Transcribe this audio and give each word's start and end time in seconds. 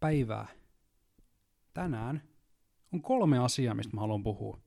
päivää 0.00 0.48
tänään 1.74 2.22
on 2.92 3.02
kolme 3.02 3.38
asiaa, 3.38 3.74
mistä 3.74 3.96
mä 3.96 4.00
haluan 4.00 4.22
puhua. 4.22 4.60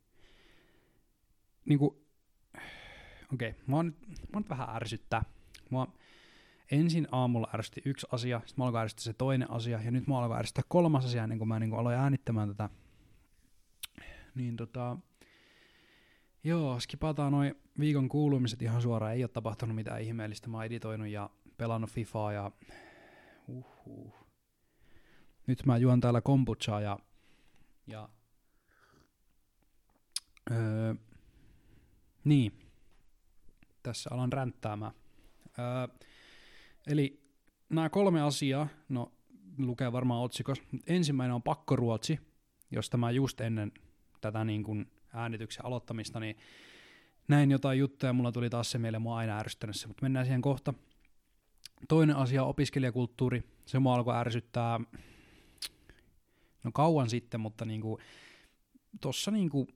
Niinku, 1.66 1.86
okei, 3.34 3.50
okay, 3.50 3.62
mä, 3.68 3.76
oon, 3.76 3.96
mä 4.08 4.34
oon 4.34 4.46
vähän 4.50 4.76
ärsyttää. 4.76 5.24
Mua 5.70 5.88
ensin 6.72 7.08
aamulla 7.12 7.50
ärsytti 7.54 7.82
yksi 7.86 8.08
asia, 8.12 8.40
sitten 8.46 8.64
mä 8.64 8.66
alkoin 8.66 8.82
ärsyttää 8.82 9.04
se 9.04 9.14
toinen 9.14 9.52
asia, 9.52 9.82
ja 9.82 9.92
nyt 9.92 10.08
mä 10.08 10.20
alkoin 10.20 10.40
ärsyttää 10.40 10.64
kolmas 10.68 11.06
asia, 11.06 11.28
niin 11.28 11.40
kun 11.40 11.48
mä 11.48 11.60
niin 11.60 11.74
aloin 11.74 11.98
äänittämään 11.98 12.50
tätä. 12.50 12.70
Niin 14.36 14.58
tota, 14.58 14.98
joo, 16.44 16.80
skipataan 16.80 17.32
noin 17.32 17.56
viikon 17.80 18.10
kuulumiset 18.10 18.62
ihan 18.62 18.82
suoraan, 18.82 19.14
ei 19.14 19.24
ole 19.24 19.30
tapahtunut 19.30 19.76
mitään 19.76 20.02
ihmeellistä, 20.02 20.50
mä 20.50 20.58
oon 20.58 20.66
editoinut 20.66 21.08
ja 21.08 21.30
pelannut 21.58 21.90
FIFAa 21.90 22.34
ja 22.34 22.52
uhuh. 23.48 24.23
Nyt 25.48 25.66
mä 25.66 25.78
juon 25.78 26.02
täällä 26.02 26.22
kombuchaa 26.22 26.82
ja, 26.82 27.00
ja 27.88 28.10
öö, 30.52 30.96
niin, 32.24 32.60
tässä 33.84 34.10
alan 34.14 34.34
ränttäämään. 34.34 34.92
Öö, 35.60 36.08
eli 36.88 37.24
nämä 37.70 37.90
kolme 37.90 38.22
asiaa, 38.22 38.68
no 38.90 39.12
lukee 39.58 39.92
varmaan 39.92 40.24
otsikossa, 40.24 40.64
ensimmäinen 40.88 41.36
on 41.36 41.44
pakkoruotsi, 41.44 42.20
josta 42.72 42.98
mä 42.98 43.12
just 43.12 43.42
ennen 43.42 43.72
tätä 44.22 44.44
niin 44.44 44.64
kuin 44.64 44.92
äänityksen 45.14 45.66
aloittamista, 45.66 46.20
niin 46.20 46.38
näin 47.28 47.52
jotain 47.52 47.80
juttuja, 47.80 48.14
mulla 48.14 48.32
tuli 48.32 48.50
taas 48.50 48.72
se 48.72 48.78
mieleen, 48.78 49.02
mua 49.02 49.18
aina 49.18 49.40
ärsyttänyt 49.40 49.76
se, 49.76 49.88
mutta 49.88 50.02
mennään 50.02 50.26
siihen 50.26 50.42
kohta. 50.42 50.74
Toinen 51.88 52.16
asia 52.16 52.44
on 52.44 52.50
opiskelijakulttuuri, 52.50 53.44
se 53.66 53.80
mua 53.80 53.96
alkoi 53.96 54.16
ärsyttää 54.16 54.80
no 56.64 56.72
kauan 56.74 57.10
sitten, 57.10 57.40
mutta 57.40 57.66
niinku, 57.66 58.00
tossa 59.02 59.32
niinku 59.32 59.68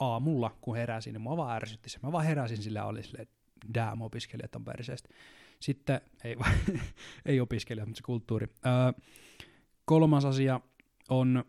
aamulla, 0.00 0.56
kun 0.60 0.76
heräsin, 0.76 1.12
niin 1.12 1.20
mua 1.20 1.36
vaan 1.36 1.56
ärsytti 1.56 1.90
se. 1.90 1.98
Mä 2.02 2.12
vaan 2.12 2.24
heräsin 2.24 2.62
sille 2.62 2.78
ja 2.78 2.84
oli 2.84 3.02
silleen, 3.02 3.28
damn, 3.74 4.02
opiskelijat 4.02 4.56
on 4.56 4.64
perseestä. 4.64 5.08
Sitten, 5.60 6.00
ei, 6.24 6.36
ei 7.26 7.40
opiskelijat, 7.40 7.88
mutta 7.88 7.98
se 7.98 8.02
kulttuuri. 8.02 8.46
Öö, 8.46 9.02
kolmas 9.84 10.24
asia 10.24 10.60
on 11.08 11.44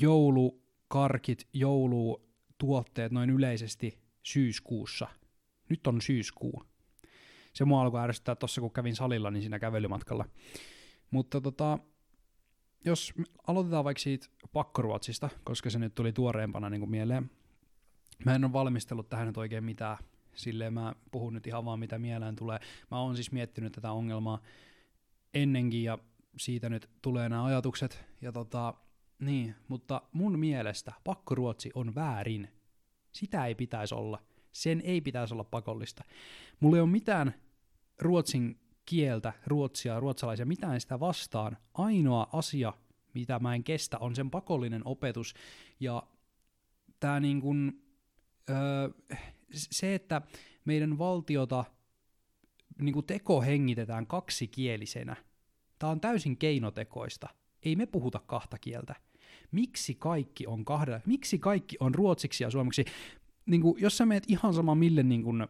joulukarkit, 0.00 1.48
joulutuotteet 1.52 3.12
noin 3.12 3.30
yleisesti 3.30 3.98
syyskuussa. 4.22 5.08
Nyt 5.68 5.86
on 5.86 6.00
syyskuu. 6.00 6.64
Se 7.52 7.64
mua 7.64 7.80
alkoi 7.80 8.00
ärsyttää 8.00 8.34
tuossa, 8.34 8.60
kun 8.60 8.72
kävin 8.72 8.96
salilla, 8.96 9.30
niin 9.30 9.42
siinä 9.42 9.58
kävelymatkalla. 9.58 10.24
Mutta 11.10 11.40
tota, 11.40 11.78
jos 12.84 13.14
aloitetaan 13.46 13.84
vaikka 13.84 14.00
siitä 14.00 14.26
pakkoruotsista, 14.52 15.28
koska 15.44 15.70
se 15.70 15.78
nyt 15.78 15.94
tuli 15.94 16.12
tuoreempana 16.12 16.70
niin 16.70 16.80
kuin 16.80 16.90
mieleen. 16.90 17.30
Mä 18.24 18.34
en 18.34 18.44
ole 18.44 18.52
valmistellut 18.52 19.08
tähän 19.08 19.26
nyt 19.26 19.36
oikein 19.36 19.64
mitään, 19.64 19.96
silleen 20.34 20.74
mä 20.74 20.94
puhun 21.10 21.34
nyt 21.34 21.46
ihan 21.46 21.64
vaan 21.64 21.78
mitä 21.78 21.98
mieleen 21.98 22.36
tulee. 22.36 22.58
Mä 22.90 23.00
oon 23.00 23.14
siis 23.14 23.32
miettinyt 23.32 23.72
tätä 23.72 23.92
ongelmaa 23.92 24.42
ennenkin 25.34 25.82
ja 25.82 25.98
siitä 26.36 26.68
nyt 26.68 26.90
tulee 27.02 27.28
nämä 27.28 27.44
ajatukset. 27.44 28.04
Ja 28.20 28.32
tota, 28.32 28.74
niin, 29.18 29.54
mutta 29.68 30.02
mun 30.12 30.38
mielestä 30.38 30.92
pakkoruotsi 31.04 31.70
on 31.74 31.94
väärin. 31.94 32.48
Sitä 33.12 33.46
ei 33.46 33.54
pitäisi 33.54 33.94
olla. 33.94 34.22
Sen 34.52 34.80
ei 34.84 35.00
pitäisi 35.00 35.34
olla 35.34 35.44
pakollista. 35.44 36.04
Mulla 36.60 36.76
ei 36.76 36.80
ole 36.80 36.90
mitään 36.90 37.34
ruotsin 37.98 38.60
kieltä, 38.88 39.32
ruotsia, 39.46 40.00
ruotsalaisia, 40.00 40.46
mitään 40.46 40.80
sitä 40.80 41.00
vastaan. 41.00 41.56
Ainoa 41.74 42.28
asia, 42.32 42.72
mitä 43.14 43.38
mä 43.38 43.54
en 43.54 43.64
kestä, 43.64 43.98
on 43.98 44.14
sen 44.14 44.30
pakollinen 44.30 44.82
opetus. 44.84 45.34
Ja 45.80 46.02
tämä 47.00 47.20
niin 47.20 47.40
kuin, 47.40 47.82
öö, 48.50 48.88
se, 49.52 49.94
että 49.94 50.22
meidän 50.64 50.98
valtiota 50.98 51.64
niin 52.80 52.92
kuin 52.92 53.06
teko 53.06 53.42
hengitetään 53.42 54.06
kaksikielisenä, 54.06 55.16
tämä 55.78 55.90
on 55.90 56.00
täysin 56.00 56.36
keinotekoista. 56.36 57.28
Ei 57.62 57.76
me 57.76 57.86
puhuta 57.86 58.20
kahta 58.26 58.58
kieltä. 58.58 58.94
Miksi 59.52 59.94
kaikki 59.94 60.46
on 60.46 60.64
kahdella? 60.64 61.00
Miksi 61.06 61.38
kaikki 61.38 61.76
on 61.80 61.94
ruotsiksi 61.94 62.44
ja 62.44 62.50
suomeksi? 62.50 62.84
Niin 63.46 63.60
kuin, 63.60 63.82
jos 63.82 63.96
sä 63.96 64.06
meet 64.06 64.24
ihan 64.28 64.54
sama 64.54 64.74
mille 64.74 65.02
niin 65.02 65.22
kuin, 65.22 65.48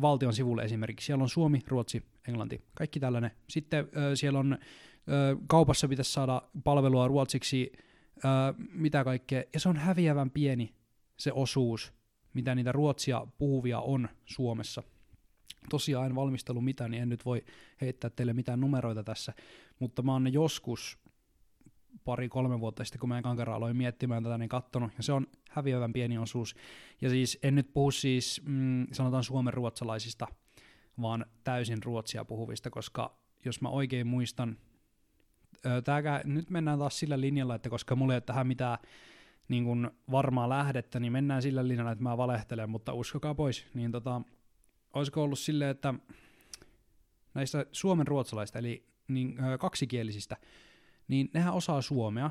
valtion 0.00 0.34
sivulle 0.34 0.62
esimerkiksi. 0.62 1.06
Siellä 1.06 1.22
on 1.22 1.28
Suomi, 1.28 1.60
Ruotsi, 1.68 2.02
Englanti, 2.28 2.62
kaikki 2.74 3.00
tällainen. 3.00 3.30
Sitten 3.48 3.88
ö, 3.96 4.16
siellä 4.16 4.38
on, 4.38 4.52
ö, 4.52 5.36
kaupassa 5.46 5.88
pitäisi 5.88 6.12
saada 6.12 6.42
palvelua 6.64 7.08
ruotsiksi, 7.08 7.72
ö, 8.16 8.28
mitä 8.72 9.04
kaikkea, 9.04 9.42
ja 9.54 9.60
se 9.60 9.68
on 9.68 9.76
häviävän 9.76 10.30
pieni 10.30 10.74
se 11.16 11.32
osuus, 11.32 11.92
mitä 12.34 12.54
niitä 12.54 12.72
ruotsia 12.72 13.26
puhuvia 13.38 13.80
on 13.80 14.08
Suomessa. 14.24 14.82
Tosiaan 15.70 16.06
en 16.06 16.14
valmistellut 16.14 16.64
mitään, 16.64 16.90
niin 16.90 17.02
en 17.02 17.08
nyt 17.08 17.24
voi 17.24 17.44
heittää 17.80 18.10
teille 18.10 18.32
mitään 18.32 18.60
numeroita 18.60 19.04
tässä, 19.04 19.32
mutta 19.78 20.02
mä 20.02 20.12
oon 20.12 20.32
joskus 20.32 20.98
pari-kolme 22.04 22.60
vuotta 22.60 22.84
sitten, 22.84 23.00
kun 23.00 23.08
mä 23.08 23.22
kankara 23.22 23.54
aloin 23.54 23.76
miettimään 23.76 24.22
tätä, 24.22 24.38
niin 24.38 24.48
kattonut, 24.48 24.92
ja 24.96 25.02
se 25.02 25.12
on 25.12 25.26
häviävän 25.50 25.92
pieni 25.92 26.18
osuus. 26.18 26.54
Ja 27.00 27.10
siis 27.10 27.38
en 27.42 27.54
nyt 27.54 27.72
puhu 27.72 27.90
siis, 27.90 28.42
mm, 28.44 28.86
sanotaan 28.92 29.24
suomen 29.24 29.54
ruotsalaisista, 29.54 30.26
vaan 31.00 31.26
täysin 31.44 31.82
ruotsia 31.82 32.24
puhuvista, 32.24 32.70
koska 32.70 33.18
jos 33.44 33.60
mä 33.60 33.68
oikein 33.68 34.06
muistan, 34.06 34.56
tääkä, 35.84 36.20
nyt 36.24 36.50
mennään 36.50 36.78
taas 36.78 36.98
sillä 36.98 37.20
linjalla, 37.20 37.54
että 37.54 37.70
koska 37.70 37.96
mulla 37.96 38.12
ei 38.12 38.16
ole 38.16 38.20
tähän 38.20 38.46
mitään 38.46 38.78
niin 39.48 39.64
kun 39.64 39.90
varmaa 40.10 40.48
lähdettä, 40.48 41.00
niin 41.00 41.12
mennään 41.12 41.42
sillä 41.42 41.68
linjalla, 41.68 41.92
että 41.92 42.04
mä 42.04 42.16
valehtelen, 42.16 42.70
mutta 42.70 42.92
uskokaa 42.92 43.34
pois, 43.34 43.66
niin 43.74 43.92
tota, 43.92 44.22
olisiko 44.92 45.22
ollut 45.22 45.38
silleen, 45.38 45.70
että 45.70 45.94
näistä 47.34 47.66
suomen 47.72 48.06
ruotsalaista, 48.06 48.58
eli 48.58 48.86
niin, 49.08 49.36
kaksikielisistä, 49.60 50.36
niin 51.08 51.30
nehän 51.34 51.54
osaa 51.54 51.82
suomea, 51.82 52.30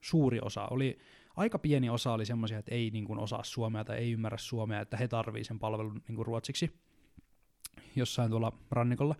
suuri 0.00 0.38
osa. 0.42 0.66
Oli, 0.66 0.98
aika 1.36 1.58
pieni 1.58 1.90
osa 1.90 2.12
oli 2.12 2.26
semmoisia, 2.26 2.58
että 2.58 2.74
ei 2.74 2.90
niin 2.90 3.04
kuin, 3.04 3.18
osaa 3.18 3.44
suomea 3.44 3.84
tai 3.84 3.98
ei 3.98 4.12
ymmärrä 4.12 4.38
suomea, 4.38 4.80
että 4.80 4.96
he 4.96 5.08
tarvii 5.08 5.44
sen 5.44 5.58
palvelun 5.58 6.02
niin 6.08 6.16
kuin, 6.16 6.26
ruotsiksi 6.26 6.70
jossain 7.96 8.30
tuolla 8.30 8.52
rannikolla. 8.70 9.16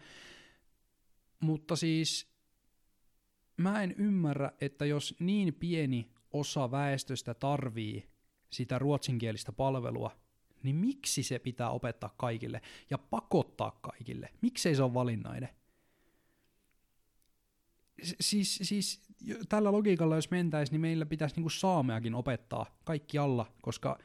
Mutta 1.40 1.76
siis 1.76 2.32
mä 3.56 3.82
en 3.82 3.94
ymmärrä, 3.98 4.52
että 4.60 4.86
jos 4.86 5.14
niin 5.18 5.54
pieni 5.54 6.10
osa 6.32 6.70
väestöstä 6.70 7.34
tarvii 7.34 8.08
sitä 8.50 8.78
ruotsinkielistä 8.78 9.52
palvelua, 9.52 10.10
niin 10.62 10.76
miksi 10.76 11.22
se 11.22 11.38
pitää 11.38 11.70
opettaa 11.70 12.14
kaikille 12.16 12.62
ja 12.90 12.98
pakottaa 12.98 13.78
kaikille? 13.80 14.28
Miksei 14.40 14.74
se 14.74 14.82
ole 14.82 14.94
valinnainen? 14.94 15.48
Siis, 18.20 18.58
siis 18.62 19.00
tällä 19.48 19.72
logiikalla, 19.72 20.16
jos 20.16 20.30
mentäisiin, 20.30 20.72
niin 20.74 20.80
meillä 20.80 21.06
pitäisi 21.06 21.36
niinku 21.36 21.50
saameakin 21.50 22.14
opettaa 22.14 22.66
kaikki 22.84 23.18
alla, 23.18 23.46
koska 23.62 23.98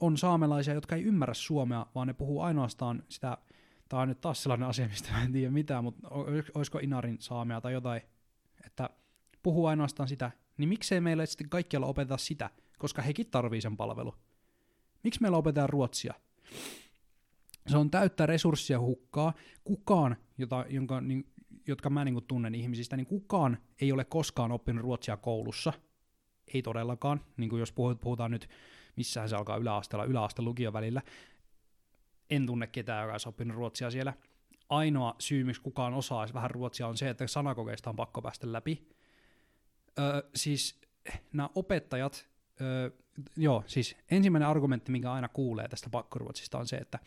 on 0.00 0.18
saamelaisia, 0.18 0.74
jotka 0.74 0.96
ei 0.96 1.02
ymmärrä 1.02 1.34
suomea, 1.34 1.86
vaan 1.94 2.06
ne 2.06 2.12
puhuu 2.12 2.40
ainoastaan 2.40 3.02
sitä, 3.08 3.38
tämä 3.88 4.02
on 4.02 4.08
nyt 4.08 4.20
taas 4.20 4.42
sellainen 4.42 4.68
asia, 4.68 4.88
mistä 4.88 5.12
mä 5.12 5.22
en 5.22 5.32
tiedä 5.32 5.50
mitään, 5.50 5.84
mutta 5.84 6.08
olisiko 6.54 6.78
Inarin 6.78 7.16
saamea 7.20 7.60
tai 7.60 7.72
jotain, 7.72 8.02
että 8.66 8.90
puhuu 9.42 9.66
ainoastaan 9.66 10.08
sitä, 10.08 10.30
niin 10.56 10.68
miksei 10.68 11.00
meillä 11.00 11.26
sitten 11.26 11.48
kaikkialla 11.48 11.86
opeteta 11.86 12.16
sitä, 12.16 12.50
koska 12.78 13.02
hekin 13.02 13.26
tarvii 13.30 13.60
sen 13.60 13.76
palvelu. 13.76 14.14
Miksi 15.04 15.22
meillä 15.22 15.38
opetetaan 15.38 15.68
ruotsia? 15.68 16.14
Se 17.66 17.76
on 17.76 17.90
täyttä 17.90 18.26
resurssia 18.26 18.80
hukkaa. 18.80 19.32
Kukaan, 19.64 20.16
jota, 20.38 20.64
jonka, 20.68 21.00
niin, 21.00 21.29
jotka 21.66 21.90
mä 21.90 22.04
niin 22.04 22.24
tunnen 22.28 22.54
ihmisistä, 22.54 22.96
niin 22.96 23.06
kukaan 23.06 23.58
ei 23.80 23.92
ole 23.92 24.04
koskaan 24.04 24.52
oppinut 24.52 24.82
ruotsia 24.82 25.16
koulussa. 25.16 25.72
Ei 26.54 26.62
todellakaan, 26.62 27.20
niin 27.36 27.50
kuin 27.50 27.60
jos 27.60 27.72
puhutaan 28.00 28.30
nyt, 28.30 28.48
missään 28.96 29.28
se 29.28 29.36
alkaa 29.36 29.56
yläasteella, 29.56 30.04
yläaste 30.04 30.42
lukion 30.42 30.72
välillä. 30.72 31.02
En 32.30 32.46
tunne 32.46 32.66
ketään, 32.66 33.02
joka 33.02 33.14
olisi 33.14 33.28
oppinut 33.28 33.56
ruotsia 33.56 33.90
siellä. 33.90 34.12
Ainoa 34.68 35.14
syy, 35.18 35.44
miksi 35.44 35.62
kukaan 35.62 35.94
osaa 35.94 36.26
vähän 36.34 36.50
ruotsia, 36.50 36.88
on 36.88 36.96
se, 36.96 37.10
että 37.10 37.26
sanakokeista 37.26 37.90
on 37.90 37.96
pakko 37.96 38.22
päästä 38.22 38.52
läpi. 38.52 38.88
Öö, 39.98 40.22
siis 40.34 40.80
nämä 41.32 41.50
opettajat, 41.54 42.28
öö, 42.60 42.90
joo, 43.36 43.64
siis 43.66 43.96
ensimmäinen 44.10 44.48
argumentti, 44.48 44.92
minkä 44.92 45.12
aina 45.12 45.28
kuulee 45.28 45.68
tästä 45.68 45.90
pakkoruotsista 45.90 46.58
on 46.58 46.66
se, 46.66 46.76
että 46.76 46.98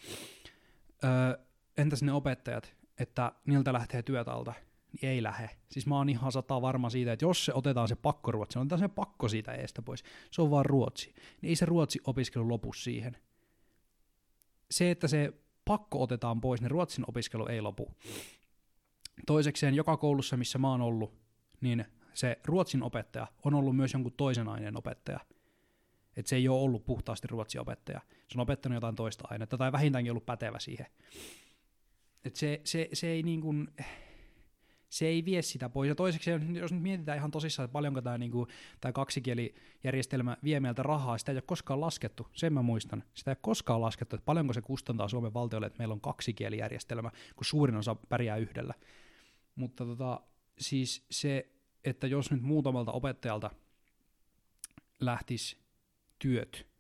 öö, 1.04 1.46
entäs 1.78 2.04
ne 2.04 2.12
opettajat, 2.12 2.76
että 3.00 3.32
niiltä 3.46 3.74
lähtee 3.74 4.04
työt 4.04 4.28
alta, 4.28 4.54
niin 4.92 5.10
ei 5.10 5.24
lähe. 5.24 5.50
Siis 5.72 5.88
mä 5.88 5.98
oon 5.98 6.10
ihan 6.10 6.32
sata 6.32 6.62
varma 6.62 6.90
siitä, 6.90 7.14
että 7.14 7.26
jos 7.26 7.46
se 7.46 7.54
otetaan 7.54 7.88
se 7.88 7.96
pakkoruotsi, 7.96 8.60
otetaan 8.60 8.80
se 8.80 8.88
pakko 8.88 9.28
siitä 9.28 9.52
eestä 9.52 9.82
pois, 9.82 10.04
se 10.32 10.42
on 10.42 10.52
vaan 10.52 10.66
ruotsi, 10.66 11.14
niin 11.42 11.50
ei 11.50 11.56
se 11.56 11.66
ruotsi 11.66 12.00
opiskelu 12.08 12.50
lopu 12.50 12.74
siihen. 12.74 13.18
Se, 14.72 14.92
että 14.92 15.08
se 15.08 15.34
pakko 15.66 16.04
otetaan 16.04 16.42
pois, 16.42 16.62
niin 16.62 16.72
ruotsin 16.72 17.06
opiskelu 17.08 17.48
ei 17.48 17.62
lopu. 17.62 17.92
Toisekseen 19.26 19.74
joka 19.76 19.98
koulussa, 19.98 20.38
missä 20.38 20.60
mä 20.60 20.70
oon 20.70 20.82
ollut, 20.82 21.14
niin 21.62 21.86
se 22.14 22.40
ruotsin 22.46 22.84
opettaja 22.84 23.28
on 23.46 23.54
ollut 23.54 23.76
myös 23.76 23.94
jonkun 23.94 24.14
toisen 24.18 24.48
aineen 24.48 24.78
opettaja. 24.78 25.20
Että 26.18 26.30
se 26.30 26.36
ei 26.36 26.48
ole 26.48 26.62
ollut 26.62 26.86
puhtaasti 26.86 27.28
ruotsin 27.28 27.62
opettaja. 27.62 28.02
Se 28.28 28.38
on 28.38 28.42
opettanut 28.42 28.76
jotain 28.76 28.96
toista 28.96 29.28
ainetta 29.32 29.58
tai 29.58 29.72
vähintäänkin 29.72 30.12
ollut 30.12 30.26
pätevä 30.26 30.60
siihen. 30.60 30.86
Et 32.26 32.36
se, 32.36 32.62
se, 32.64 32.90
se 32.94 33.08
ei 33.08 33.24
niin 33.24 33.42
kuin, 33.42 33.68
se 34.90 35.08
ei 35.08 35.26
vie 35.26 35.42
sitä 35.42 35.70
pois. 35.70 35.88
Ja 35.88 35.96
toiseksi, 35.96 36.32
jos 36.32 36.72
nyt 36.72 36.82
mietitään 36.82 37.18
ihan 37.18 37.32
tosissaan, 37.32 37.66
että 37.66 37.74
paljonko 37.74 38.02
tämä, 38.02 38.18
niinku, 38.18 38.48
tämä 38.82 38.92
kaksikielijärjestelmä 38.92 40.38
vie 40.44 40.60
meiltä 40.60 40.84
rahaa, 40.84 41.18
sitä 41.18 41.32
ei 41.32 41.36
ole 41.36 41.44
koskaan 41.46 41.82
laskettu, 41.82 42.28
sen 42.34 42.54
mä 42.54 42.62
muistan. 42.62 43.04
Sitä 43.14 43.32
ei 43.32 43.34
ole 43.34 43.38
koskaan 43.42 43.82
laskettu, 43.82 44.16
että 44.16 44.26
paljonko 44.26 44.54
se 44.54 44.62
kustantaa 44.62 45.08
Suomen 45.08 45.34
valtiolle, 45.34 45.68
että 45.68 45.78
meillä 45.78 45.94
on 45.94 46.02
kaksikielijärjestelmä, 46.02 47.12
kun 47.36 47.46
suurin 47.46 47.76
osa 47.76 47.96
pärjää 47.96 48.38
yhdellä. 48.38 48.74
Mutta 49.56 49.86
tota, 49.86 50.22
siis 50.60 51.06
se, 51.12 51.50
että 51.84 52.08
jos 52.08 52.32
nyt 52.32 52.42
muutamalta 52.42 52.92
opettajalta 52.92 53.52
lähtisi 55.00 55.58
työt, 56.20 56.73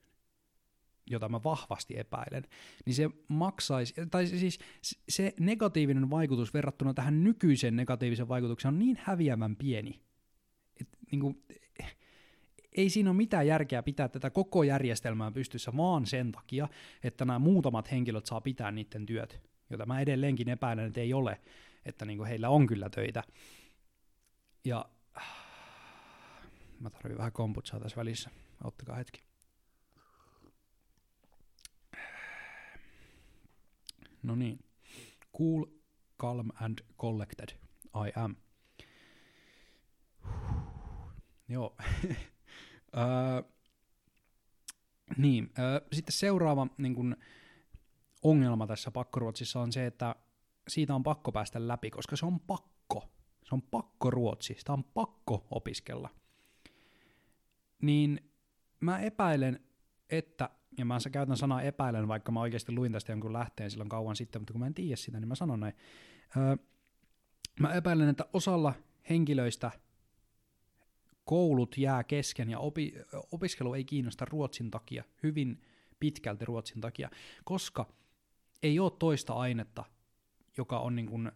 jota 1.09 1.29
mä 1.29 1.44
vahvasti 1.44 1.94
epäilen, 1.97 2.44
niin 2.85 2.94
se 2.94 3.09
maksaisi, 3.27 3.94
tai 4.11 4.27
siis 4.27 4.59
se 5.09 5.33
negatiivinen 5.39 6.09
vaikutus 6.09 6.53
verrattuna 6.53 6.94
tähän 6.94 7.23
nykyiseen 7.23 7.75
negatiivisen 7.75 8.27
vaikutukseen 8.27 8.73
on 8.73 8.79
niin 8.79 9.00
häviävän 9.01 9.55
pieni, 9.55 10.01
että 10.81 10.97
niin 11.11 11.19
kuin, 11.19 11.44
ei 12.77 12.89
siinä 12.89 13.09
ole 13.09 13.17
mitään 13.17 13.47
järkeä 13.47 13.83
pitää 13.83 14.07
tätä 14.07 14.29
koko 14.29 14.63
järjestelmää 14.63 15.31
pystyssä 15.31 15.77
vaan 15.77 16.05
sen 16.05 16.31
takia, 16.31 16.69
että 17.03 17.25
nämä 17.25 17.39
muutamat 17.39 17.91
henkilöt 17.91 18.25
saa 18.25 18.41
pitää 18.41 18.71
niiden 18.71 19.05
työt, 19.05 19.41
jota 19.69 19.85
mä 19.85 20.00
edelleenkin 20.00 20.50
epäilen, 20.50 20.85
että 20.85 21.01
ei 21.01 21.13
ole, 21.13 21.41
että 21.85 22.05
niin 22.05 22.17
kuin 22.17 22.27
heillä 22.27 22.50
on 22.50 22.67
kyllä 22.67 22.89
töitä. 22.89 23.23
Ja 24.65 24.85
mä 26.79 26.89
tarvitsen 26.89 27.17
vähän 27.17 27.31
komputsaa 27.31 27.79
tässä 27.79 27.97
välissä, 27.97 28.29
ottakaa 28.63 28.95
hetki. 28.95 29.32
No 34.24 34.36
niin. 34.36 34.60
Cool, 35.38 35.66
calm 36.22 36.50
and 36.62 36.80
collected 36.98 37.50
I 38.08 38.12
am. 38.16 38.36
Joo. 41.48 41.75
öö, 42.98 43.42
niin, 45.18 45.52
öö, 45.60 45.81
sitten 45.94 46.14
seuraava 46.14 46.68
niin 46.78 46.96
kun, 46.96 47.18
ongelma 48.24 48.68
tässä 48.68 48.92
pakkoruotsissa 48.92 49.60
on 49.60 49.72
se, 49.72 49.86
että 49.86 50.16
siitä 50.68 50.96
on 50.96 51.04
pakko 51.04 51.31
päästä 51.31 51.68
läpi, 51.68 51.90
koska 51.90 52.16
se 52.16 52.25
on 52.25 52.40
pakko. 52.40 53.10
Se 53.44 53.56
on 53.56 53.62
pakko 53.62 54.12
ruotsi, 54.12 54.56
sitä 54.58 54.74
on 54.74 54.84
pakko 54.84 55.48
opiskella. 55.52 56.10
Niin 57.81 58.31
mä 58.80 59.00
epäilen, 59.00 59.60
että 60.10 60.50
ja 60.78 60.86
mä 60.86 60.98
käytän 61.12 61.38
sanaa 61.38 61.62
epäilen, 61.62 62.08
vaikka 62.08 62.31
mä 62.31 62.42
oikeasti 62.42 62.72
luin 62.72 62.92
tästä 62.92 63.12
jonkun 63.12 63.34
lähteen 63.34 63.72
silloin 63.72 63.90
kauan 63.90 64.16
sitten, 64.16 64.42
mutta 64.42 64.54
kun 64.54 64.60
mä 64.60 64.68
en 64.68 64.74
tiedä 64.74 64.96
sitä, 64.96 65.20
niin 65.20 65.28
mä 65.28 65.36
sanon 65.36 65.60
näin. 65.60 65.74
Öö, 66.38 66.56
mä 67.60 67.74
epäilen, 67.74 68.10
että 68.10 68.25
osalla 68.34 68.74
henkilöistä 69.10 69.72
koulut 71.25 71.78
jää 71.78 72.04
kesken 72.04 72.50
ja 72.50 72.60
opi, 72.60 72.94
opiskelu 73.31 73.74
ei 73.74 73.84
kiinnosta 73.84 74.25
ruotsin 74.25 74.72
takia, 74.72 75.04
hyvin 75.24 75.62
pitkälti 76.00 76.46
ruotsin 76.46 76.81
takia, 76.81 77.10
koska 77.44 77.86
ei 78.64 78.80
ole 78.80 78.92
toista 79.00 79.34
ainetta, 79.34 79.84
joka 80.58 80.80
on 80.80 80.96
niin 80.96 81.08
kuin 81.08 81.31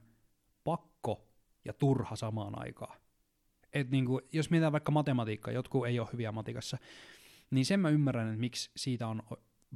pakko 0.63 1.27
ja 1.65 1.73
turha 1.73 2.15
samaan 2.15 2.61
aikaan. 2.61 2.97
Et 3.73 3.91
niin 3.91 4.05
kuin, 4.05 4.21
jos 4.31 4.49
mietitään 4.49 4.71
vaikka 4.71 4.91
matematiikkaa, 4.91 5.53
jotkut 5.53 5.87
ei 5.87 5.99
ole 5.99 6.07
hyviä 6.13 6.31
matikassa, 6.31 6.77
niin 7.51 7.65
sen 7.65 7.79
mä 7.79 7.89
ymmärrän, 7.89 8.27
että 8.27 8.39
miksi 8.39 8.71
siitä 8.75 9.07
on 9.07 9.23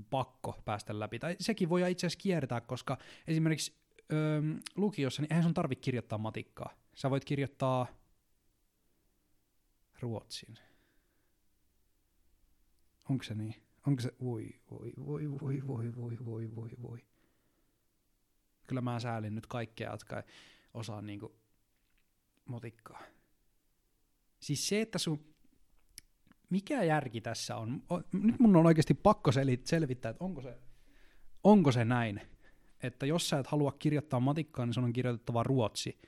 pakko 0.09 0.61
päästä 0.65 0.99
läpi. 0.99 1.19
Tai 1.19 1.35
sekin 1.39 1.69
voi 1.69 1.91
itse 1.91 2.07
asiassa 2.07 2.23
kiertää, 2.23 2.61
koska 2.61 2.97
esimerkiksi 3.27 3.73
öö, 4.13 4.41
lukiossa, 4.75 5.21
niin 5.21 5.33
eihän 5.33 5.43
sun 5.43 5.53
tarvitse 5.53 5.81
kirjoittaa 5.81 6.17
matikkaa. 6.17 6.73
Sä 6.95 7.09
voit 7.09 7.25
kirjoittaa 7.25 7.87
ruotsin. 9.99 10.55
Onko 13.09 13.23
se 13.23 13.35
niin? 13.35 13.55
Onko 13.87 14.01
se, 14.01 14.13
voi, 14.23 14.49
voi, 14.71 14.91
voi, 14.97 15.31
voi, 15.31 15.67
voi, 15.67 15.95
voi, 15.95 16.17
voi, 16.25 16.55
voi, 16.55 16.69
voi. 16.81 17.05
Kyllä 18.67 18.81
mä 18.81 18.99
säälin 18.99 19.35
nyt 19.35 19.47
kaikkea, 19.47 19.91
jotka 19.91 20.23
osaa 20.73 21.01
niinku 21.01 21.35
motikkaa. 22.45 23.01
Siis 24.39 24.67
se, 24.67 24.81
että 24.81 24.97
sun 24.97 25.30
mikä 26.51 26.83
järki 26.83 27.21
tässä 27.21 27.55
on? 27.55 27.83
Nyt 28.13 28.39
mun 28.39 28.55
on 28.55 28.65
oikeasti 28.65 28.93
pakko 28.93 29.31
selvittää, 29.63 30.09
että 30.09 30.23
onko 30.23 30.41
se, 30.41 30.57
onko 31.43 31.71
se 31.71 31.85
näin, 31.85 32.21
että 32.83 33.05
jos 33.05 33.29
sä 33.29 33.39
et 33.39 33.47
halua 33.47 33.71
kirjoittaa 33.79 34.19
matikkaa, 34.19 34.65
niin 34.65 34.73
sun 34.73 34.83
on 34.83 34.93
kirjoitettava 34.93 35.43
ruotsi. 35.43 35.99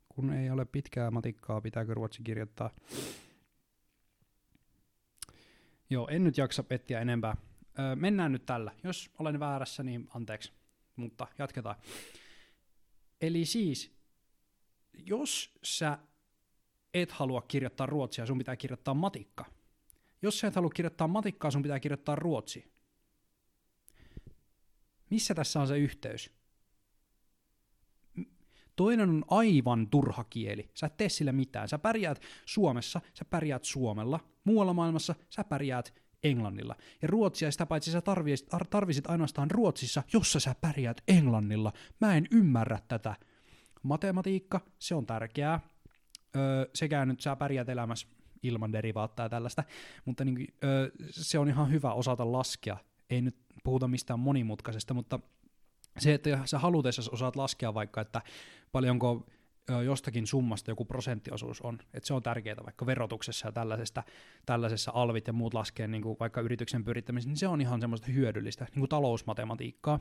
Kun 0.10 0.34
ei 0.34 0.50
ole 0.50 0.66
pitkää 0.66 1.12
matikkaa, 1.12 1.62
pitääkö 1.62 1.94
ruotsi 1.94 2.24
kirjoittaa? 2.24 2.70
Joo, 5.90 6.08
en 6.08 6.24
nyt 6.24 6.38
jaksa 6.38 6.64
pettiä 6.64 7.00
enempää. 7.00 7.38
Öö, 7.80 7.96
mennään 7.96 8.32
nyt 8.32 8.46
tällä. 8.46 8.72
Jos 8.84 9.12
olen 9.20 9.40
väärässä, 9.40 9.84
niin 9.84 10.08
anteeksi. 10.14 10.52
Mutta 10.96 11.28
jatketaan. 11.38 11.76
Eli 13.22 13.46
siis, 13.46 13.98
jos 14.94 15.58
sä 15.64 15.98
et 16.94 17.12
halua 17.12 17.42
kirjoittaa 17.42 17.88
ruotsia, 17.88 18.26
sun 18.26 18.38
pitää 18.38 18.56
kirjoittaa 18.56 18.94
matikka. 18.94 19.46
Jos 20.22 20.40
sä 20.40 20.48
et 20.48 20.56
halua 20.56 20.70
kirjoittaa 20.70 21.08
matikkaa, 21.08 21.52
sun 21.52 21.62
pitää 21.62 21.80
kirjoittaa 21.80 22.16
ruotsi. 22.16 22.77
Missä 25.10 25.36
tässä 25.36 25.60
on 25.60 25.68
se 25.68 25.78
yhteys? 25.78 26.38
Toinen 28.76 29.10
on 29.10 29.26
aivan 29.28 29.88
turha 29.88 30.24
kieli. 30.24 30.70
Sä 30.74 30.88
et 30.88 30.98
tee 30.98 31.10
sillä 31.10 31.32
mitään. 31.32 31.68
Sä 31.68 31.78
pärjäät 31.78 32.22
Suomessa, 32.46 33.02
sä 33.14 33.26
pärjäät 33.26 33.64
Suomella. 33.64 34.20
Muualla 34.44 34.74
maailmassa 34.74 35.16
sä 35.30 35.44
pärjäät 35.44 35.94
Englannilla. 36.24 36.76
Ja 37.02 37.08
ruotsia 37.08 37.52
sitä 37.52 37.66
paitsi 37.66 37.92
sä 37.92 38.02
tarvisit, 38.02 38.48
tarvisit 38.70 39.10
ainoastaan 39.10 39.52
Ruotsissa, 39.52 40.04
jossa 40.14 40.40
sä 40.40 40.56
pärjäät 40.62 41.02
Englannilla. 41.08 41.74
Mä 42.02 42.16
en 42.16 42.28
ymmärrä 42.32 42.80
tätä. 42.88 43.16
Matematiikka, 43.84 44.62
se 44.80 44.96
on 44.96 45.06
tärkeää. 45.06 45.60
Öö, 46.36 46.70
sekään 46.74 47.08
nyt 47.08 47.22
sä 47.22 47.36
pärjäät 47.36 47.70
elämässä 47.70 48.08
ilman 48.44 48.74
derivaattaa 48.74 49.26
ja 49.26 49.30
tällaista, 49.30 49.64
mutta 50.06 50.26
niin, 50.26 50.48
öö, 50.64 50.92
se 51.10 51.40
on 51.40 51.48
ihan 51.50 51.72
hyvä 51.72 51.94
osata 51.94 52.32
laskea. 52.32 52.78
Ei 53.10 53.22
nyt 53.22 53.36
puhuta 53.64 53.88
mistään 53.88 54.20
monimutkaisesta, 54.20 54.94
mutta 54.94 55.20
se, 55.98 56.14
että 56.14 56.40
sä 56.46 56.60
halutessa 56.60 57.12
osaat 57.12 57.36
laskea 57.36 57.74
vaikka, 57.74 58.02
että 58.02 58.22
paljonko 58.72 59.26
jostakin 59.86 60.28
summasta 60.28 60.72
joku 60.72 60.86
prosenttiosuus 60.86 61.62
on, 61.62 61.80
että 61.94 62.08
se 62.08 62.14
on 62.14 62.24
tärkeää 62.24 62.64
vaikka 62.66 62.86
verotuksessa 62.86 63.48
ja 63.48 63.52
tällaisesta, 63.52 64.04
tällaisessa 64.46 64.92
alvit 64.96 65.28
ja 65.28 65.34
muut 65.34 65.54
laskee 65.54 65.88
niin 65.88 66.04
vaikka 66.20 66.42
yrityksen 66.42 66.84
pyrittämisessä, 66.84 67.30
niin 67.30 67.38
se 67.38 67.48
on 67.48 67.62
ihan 67.62 67.82
semmoista 67.82 68.12
hyödyllistä, 68.12 68.66
niin 68.66 68.80
kuin 68.80 68.90
talousmatematiikkaa. 68.90 70.00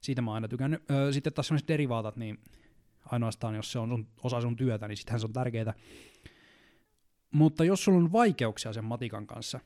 Siitä 0.00 0.22
mä 0.22 0.32
aina 0.32 0.48
tykännyt. 0.48 0.82
Sitten 1.12 1.32
taas 1.32 1.46
semmoiset 1.48 1.68
derivaatat, 1.68 2.16
niin 2.16 2.38
ainoastaan 3.06 3.54
jos 3.54 3.72
se 3.72 3.78
on 3.78 3.88
sun, 3.88 4.08
osa 4.22 4.40
sun 4.40 4.56
työtä, 4.56 4.88
niin 4.88 4.96
sittenhän 4.96 5.20
se 5.20 5.26
on 5.26 5.32
tärkeää. 5.32 5.74
Mutta 7.30 7.64
jos 7.64 7.84
sulla 7.84 7.98
on 7.98 8.12
vaikeuksia 8.12 8.72
sen 8.72 8.84
matikan 8.84 9.26
kanssa, 9.26 9.60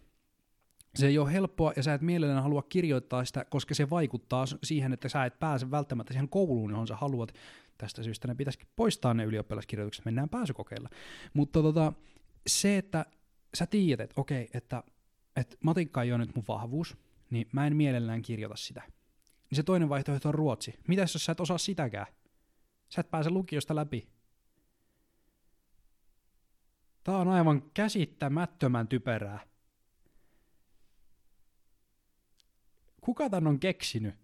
se 0.94 1.06
ei 1.06 1.18
ole 1.18 1.32
helppoa 1.32 1.72
ja 1.76 1.82
sä 1.82 1.94
et 1.94 2.00
mielellään 2.00 2.42
halua 2.42 2.62
kirjoittaa 2.62 3.24
sitä, 3.24 3.44
koska 3.44 3.74
se 3.74 3.90
vaikuttaa 3.90 4.44
siihen, 4.62 4.92
että 4.92 5.08
sä 5.08 5.24
et 5.24 5.38
pääse 5.38 5.70
välttämättä 5.70 6.12
siihen 6.12 6.28
kouluun, 6.28 6.70
johon 6.70 6.86
sä 6.86 6.96
haluat. 6.96 7.34
Tästä 7.78 8.02
syystä 8.02 8.28
ne 8.28 8.34
pitäisi 8.34 8.58
poistaa 8.76 9.14
ne 9.14 9.24
ylioppilaskirjoitukset, 9.24 10.04
mennään 10.04 10.28
pääsykokeilla. 10.28 10.88
Mutta 11.34 11.62
tota, 11.62 11.92
se, 12.46 12.78
että 12.78 13.06
sä 13.54 13.66
tiedät, 13.66 14.04
että 14.04 14.20
okei, 14.20 14.48
että, 14.54 14.82
että 15.36 15.56
matikka 15.64 16.02
ei 16.02 16.12
ole 16.12 16.18
nyt 16.18 16.34
mun 16.34 16.44
vahvuus, 16.48 16.96
niin 17.30 17.48
mä 17.52 17.66
en 17.66 17.76
mielellään 17.76 18.22
kirjoita 18.22 18.56
sitä. 18.56 18.82
Niin 19.50 19.56
se 19.56 19.62
toinen 19.62 19.88
vaihtoehto 19.88 20.28
on 20.28 20.34
ruotsi. 20.34 20.74
Mitäs 20.88 21.14
jos 21.14 21.24
sä 21.24 21.32
et 21.32 21.40
osaa 21.40 21.58
sitäkään? 21.58 22.06
Sä 22.88 23.00
et 23.00 23.10
pääse 23.10 23.30
lukiosta 23.30 23.74
läpi. 23.74 24.08
Tää 27.04 27.16
on 27.16 27.28
aivan 27.28 27.62
käsittämättömän 27.74 28.88
typerää. 28.88 29.51
Kuka 33.02 33.30
tän 33.30 33.46
on 33.46 33.60
keksinyt? 33.60 34.14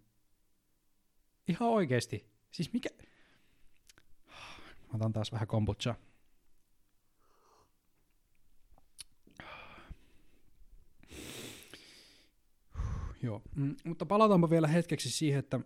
Ihan 1.49 1.69
oikeesti. 1.69 2.27
Siis 2.51 2.73
mikä... 2.73 2.89
Mä 4.81 4.95
otan 4.95 5.13
taas 5.13 5.33
vähän 5.33 5.49
kombucha. 5.49 5.95
Joo, 13.23 13.43
mm, 13.55 13.77
mutta 13.85 14.07
palataanpa 14.07 14.51
vielä 14.51 14.69
hetkeksi 14.69 15.11
siihen, 15.11 15.39
että 15.39 15.61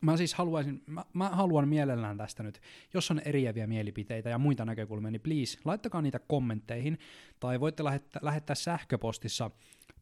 mä 0.00 0.16
siis 0.16 0.34
haluaisin, 0.34 0.82
mä, 0.86 1.04
mä 1.12 1.28
haluan 1.28 1.68
mielellään 1.68 2.16
tästä 2.16 2.42
nyt, 2.42 2.60
jos 2.94 3.10
on 3.10 3.20
eriäviä 3.24 3.66
mielipiteitä 3.66 4.30
ja 4.30 4.38
muita 4.38 4.64
näkökulmia, 4.64 5.10
niin 5.10 5.20
please, 5.20 5.58
laittakaa 5.64 6.02
niitä 6.02 6.18
kommentteihin, 6.18 6.98
tai 7.40 7.60
voitte 7.60 7.84
lähettää, 7.84 8.20
lähettää 8.22 8.54
sähköpostissa 8.54 9.50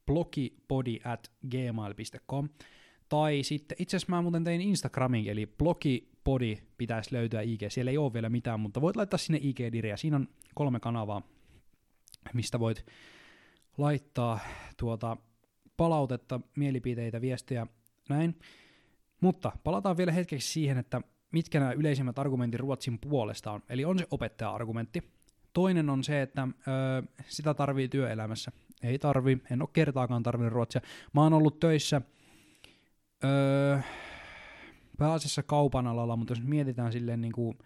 blogipodi 0.06 1.00
at 1.04 1.32
gmail.com, 1.50 2.48
tai 3.08 3.42
sitten, 3.42 3.76
itse 3.80 3.96
asiassa 3.96 4.16
mä 4.16 4.22
muuten 4.22 4.44
tein 4.44 4.60
Instagramin, 4.60 5.28
eli 5.28 5.46
blogipodi 5.46 6.58
pitäisi 6.78 7.12
löytyä 7.12 7.40
IG, 7.40 7.60
siellä 7.68 7.90
ei 7.90 7.98
ole 7.98 8.12
vielä 8.12 8.28
mitään, 8.28 8.60
mutta 8.60 8.80
voit 8.80 8.96
laittaa 8.96 9.18
sinne 9.18 9.38
IG-diriä, 9.38 9.96
siinä 9.96 10.16
on 10.16 10.28
kolme 10.54 10.80
kanavaa, 10.80 11.22
mistä 12.34 12.60
voit 12.60 12.86
laittaa 13.78 14.38
tuota 14.76 15.16
palautetta, 15.76 16.40
mielipiteitä, 16.56 17.20
viestejä, 17.20 17.66
näin. 18.08 18.38
Mutta 19.20 19.52
palataan 19.64 19.96
vielä 19.96 20.12
hetkeksi 20.12 20.52
siihen, 20.52 20.78
että 20.78 21.00
mitkä 21.32 21.60
nämä 21.60 21.72
yleisimmät 21.72 22.18
argumentit 22.18 22.60
Ruotsin 22.60 22.98
puolesta 22.98 23.52
on. 23.52 23.62
Eli 23.68 23.84
on 23.84 23.98
se 23.98 24.06
opettaja-argumentti. 24.10 25.15
Toinen 25.56 25.90
on 25.90 26.04
se, 26.04 26.22
että 26.22 26.48
öö, 26.68 27.02
sitä 27.28 27.54
tarvii 27.54 27.88
työelämässä. 27.88 28.52
Ei 28.82 28.98
tarvi, 28.98 29.38
en 29.50 29.62
ole 29.62 29.68
kertaakaan 29.72 30.22
tarvinnut 30.22 30.52
ruotsia. 30.52 30.80
Mä 31.14 31.22
oon 31.22 31.32
ollut 31.32 31.60
töissä 31.60 32.00
öö, 33.24 33.78
pääasiassa 34.98 35.42
kaupan 35.42 35.86
alalla, 35.86 36.16
mutta 36.16 36.32
jos 36.32 36.42
mietitään 36.42 36.92
silleen 36.92 37.20
niin 37.20 37.32
kuin 37.32 37.58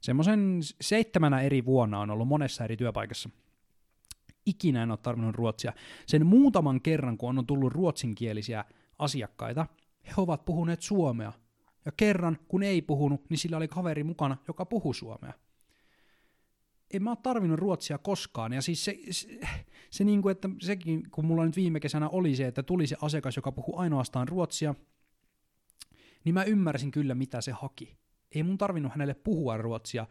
semmoisen 0.00 0.60
seitsemänä 0.80 1.40
eri 1.40 1.64
vuonna 1.64 2.00
on 2.00 2.10
ollut 2.10 2.28
monessa 2.28 2.64
eri 2.64 2.76
työpaikassa– 2.76 3.30
ikinä 4.46 4.82
en 4.82 4.90
ole 4.90 4.98
tarvinnut 5.02 5.34
ruotsia. 5.34 5.72
Sen 6.06 6.26
muutaman 6.26 6.80
kerran, 6.80 7.18
kun 7.18 7.38
on 7.38 7.46
tullut 7.46 7.72
ruotsinkielisiä 7.72 8.64
asiakkaita, 8.98 9.66
he 10.06 10.12
ovat 10.16 10.44
puhuneet 10.44 10.82
suomea. 10.82 11.32
Ja 11.84 11.92
kerran, 11.96 12.38
kun 12.48 12.62
ei 12.62 12.82
puhunut, 12.82 13.30
niin 13.30 13.38
sillä 13.38 13.56
oli 13.56 13.68
kaveri 13.68 14.04
mukana, 14.04 14.36
joka 14.48 14.66
puhuu 14.66 14.92
suomea. 14.92 15.32
En 16.90 17.02
mä 17.02 17.10
ole 17.10 17.18
tarvinnut 17.22 17.58
ruotsia 17.58 17.98
koskaan. 17.98 18.52
Ja 18.52 18.62
siis 18.62 18.84
se, 18.84 18.98
se, 19.10 19.40
se 19.90 20.04
niin 20.04 20.22
kuin, 20.22 20.32
että 20.32 20.48
sekin, 20.60 21.10
kun 21.10 21.26
mulla 21.26 21.46
nyt 21.46 21.56
viime 21.56 21.80
kesänä 21.80 22.08
oli 22.08 22.36
se, 22.36 22.46
että 22.46 22.62
tuli 22.62 22.86
se 22.86 22.96
asiakas, 23.02 23.36
joka 23.36 23.52
puhuu 23.52 23.78
ainoastaan 23.78 24.28
ruotsia, 24.28 24.74
niin 26.24 26.34
mä 26.34 26.44
ymmärsin 26.44 26.90
kyllä, 26.90 27.14
mitä 27.14 27.40
se 27.40 27.52
haki. 27.52 27.96
Ei 28.34 28.42
mun 28.42 28.58
tarvinnut 28.58 28.92
hänelle 28.92 29.14
puhua 29.14 29.56
ruotsia. 29.56 30.06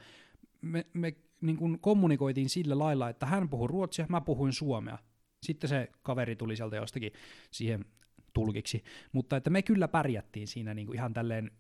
Me, 0.61 0.85
me 0.93 1.15
niin 1.41 1.57
kuin 1.57 1.79
kommunikoitiin 1.79 2.49
sillä 2.49 2.79
lailla, 2.79 3.09
että 3.09 3.25
hän 3.25 3.49
puhui 3.49 3.67
ruotsia, 3.67 4.05
mä 4.09 4.21
puhuin 4.21 4.53
suomea. 4.53 4.97
Sitten 5.43 5.69
se 5.69 5.89
kaveri 6.01 6.35
tuli 6.35 6.55
sieltä 6.55 6.75
jostakin 6.75 7.11
siihen 7.51 7.85
tulkiksi. 8.33 8.83
Mutta 9.11 9.37
että 9.37 9.49
me 9.49 9.61
kyllä 9.61 9.87
pärjättiin 9.87 10.47
siinä 10.47 10.73
niin 10.73 10.87
kuin 10.87 10.95
ihan 10.95 11.13
tälleen 11.13 11.51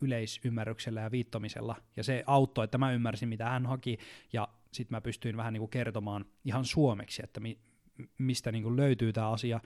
yleisymmärryksellä 0.00 1.00
ja 1.00 1.10
viittomisella. 1.10 1.76
Ja 1.96 2.04
se 2.04 2.24
auttoi, 2.26 2.64
että 2.64 2.78
mä 2.78 2.92
ymmärsin, 2.92 3.28
mitä 3.28 3.48
hän 3.48 3.66
haki, 3.66 3.98
ja 4.32 4.48
sitten 4.72 4.96
mä 4.96 5.00
pystyin 5.00 5.36
vähän 5.36 5.52
niin 5.52 5.60
kuin 5.60 5.70
kertomaan 5.70 6.24
ihan 6.44 6.64
suomeksi, 6.64 7.22
että 7.24 7.40
mi, 7.40 7.58
mistä 8.18 8.52
niin 8.52 8.62
kuin 8.62 8.76
löytyy 8.76 9.12
tämä 9.12 9.30
asia. 9.30 9.60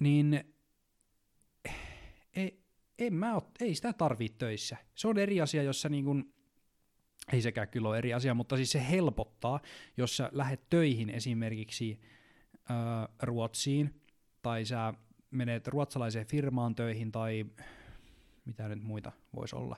Niin 0.00 0.44
ei, 3.00 3.10
mä 3.10 3.36
ot, 3.36 3.50
ei 3.60 3.74
sitä 3.74 3.92
tarvii 3.92 4.28
töissä. 4.28 4.76
Se 4.94 5.08
on 5.08 5.18
eri 5.18 5.40
asia, 5.40 5.62
jossa 5.62 5.88
niin 5.88 6.04
kuin 6.04 6.34
ei 7.32 7.42
sekään 7.42 7.68
kyllä 7.68 7.88
ole 7.88 7.98
eri 7.98 8.14
asia, 8.14 8.34
mutta 8.34 8.56
siis 8.56 8.72
se 8.72 8.88
helpottaa, 8.90 9.60
jos 9.96 10.16
sä 10.16 10.30
lähdet 10.32 10.70
töihin 10.70 11.10
esimerkiksi 11.10 12.00
ö, 12.54 12.72
Ruotsiin, 13.22 14.00
tai 14.42 14.64
sä 14.64 14.94
menet 15.30 15.68
ruotsalaiseen 15.68 16.26
firmaan 16.26 16.74
töihin, 16.74 17.12
tai 17.12 17.46
mitä 18.44 18.68
nyt 18.68 18.82
muita 18.82 19.12
voisi 19.36 19.56
olla. 19.56 19.76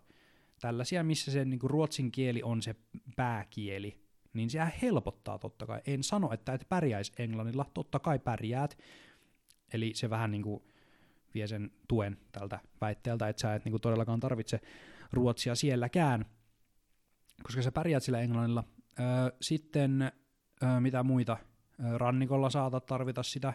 Tällaisia, 0.60 1.04
missä 1.04 1.30
se 1.30 1.44
niin 1.44 1.60
kuin 1.60 1.70
ruotsin 1.70 2.12
kieli 2.12 2.42
on 2.42 2.62
se 2.62 2.76
pääkieli, 3.16 4.02
niin 4.32 4.50
se 4.50 4.58
helpottaa 4.82 5.38
totta 5.38 5.66
kai. 5.66 5.80
En 5.86 6.02
sano, 6.02 6.32
että 6.32 6.52
et 6.52 6.66
pärjäisi 6.68 7.12
englannilla, 7.18 7.70
totta 7.74 7.98
kai 7.98 8.18
pärjäät. 8.18 8.78
Eli 9.72 9.92
se 9.94 10.10
vähän 10.10 10.30
niin 10.30 10.42
kuin 10.42 10.62
vie 11.34 11.46
sen 11.46 11.70
tuen 11.88 12.18
tältä 12.32 12.58
väitteeltä, 12.80 13.28
että 13.28 13.42
sä 13.42 13.54
et 13.54 13.64
niin 13.64 13.72
kuin 13.72 13.80
todellakaan 13.80 14.20
tarvitse 14.20 14.60
ruotsia 15.12 15.54
sielläkään, 15.54 16.24
koska 17.42 17.62
sä 17.62 17.72
pärjäät 17.72 18.02
sillä 18.02 18.20
englannilla. 18.20 18.64
Sitten 19.40 20.12
mitä 20.80 21.02
muita? 21.02 21.36
Rannikolla 21.96 22.50
saatat 22.50 22.86
tarvita 22.86 23.22
sitä. 23.22 23.52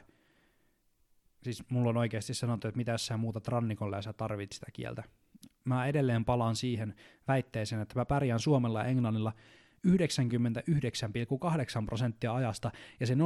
Siis 1.47 1.69
mulla 1.69 1.89
on 1.89 1.97
oikeasti 1.97 2.33
sanottu, 2.33 2.67
että 2.67 2.77
mitä 2.77 2.97
sä 2.97 3.17
muutat 3.17 3.47
rannikolla 3.47 3.95
ja 3.95 4.01
sä 4.01 4.13
tarvit 4.13 4.51
sitä 4.51 4.65
kieltä. 4.73 5.03
Mä 5.65 5.85
edelleen 5.85 6.25
palaan 6.25 6.55
siihen 6.55 6.95
väitteeseen, 7.27 7.81
että 7.81 7.99
mä 7.99 8.05
pärjään 8.05 8.39
suomella 8.39 8.79
ja 8.79 8.85
englannilla 8.85 9.33
99,8 9.87 9.93
prosenttia 11.85 12.33
ajasta, 12.33 12.71
ja 12.99 13.07
se 13.07 13.13
0,2 13.13 13.19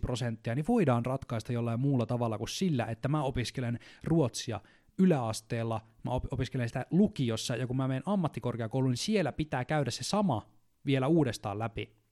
prosenttia 0.00 0.54
niin 0.54 0.64
voidaan 0.68 1.06
ratkaista 1.06 1.52
jollain 1.52 1.80
muulla 1.80 2.06
tavalla 2.06 2.38
kuin 2.38 2.48
sillä, 2.48 2.86
että 2.86 3.08
mä 3.08 3.22
opiskelen 3.22 3.78
ruotsia 4.04 4.60
yläasteella, 4.98 5.80
mä 6.02 6.10
opiskelen 6.10 6.68
sitä 6.68 6.86
lukiossa, 6.90 7.56
ja 7.56 7.66
kun 7.66 7.76
mä 7.76 7.88
menen 7.88 8.02
ammattikorkeakouluun, 8.06 8.90
niin 8.90 8.96
siellä 8.96 9.32
pitää 9.32 9.64
käydä 9.64 9.90
se 9.90 10.04
sama 10.04 10.46
vielä 10.86 11.06
uudestaan 11.06 11.58
läpi. 11.58 12.03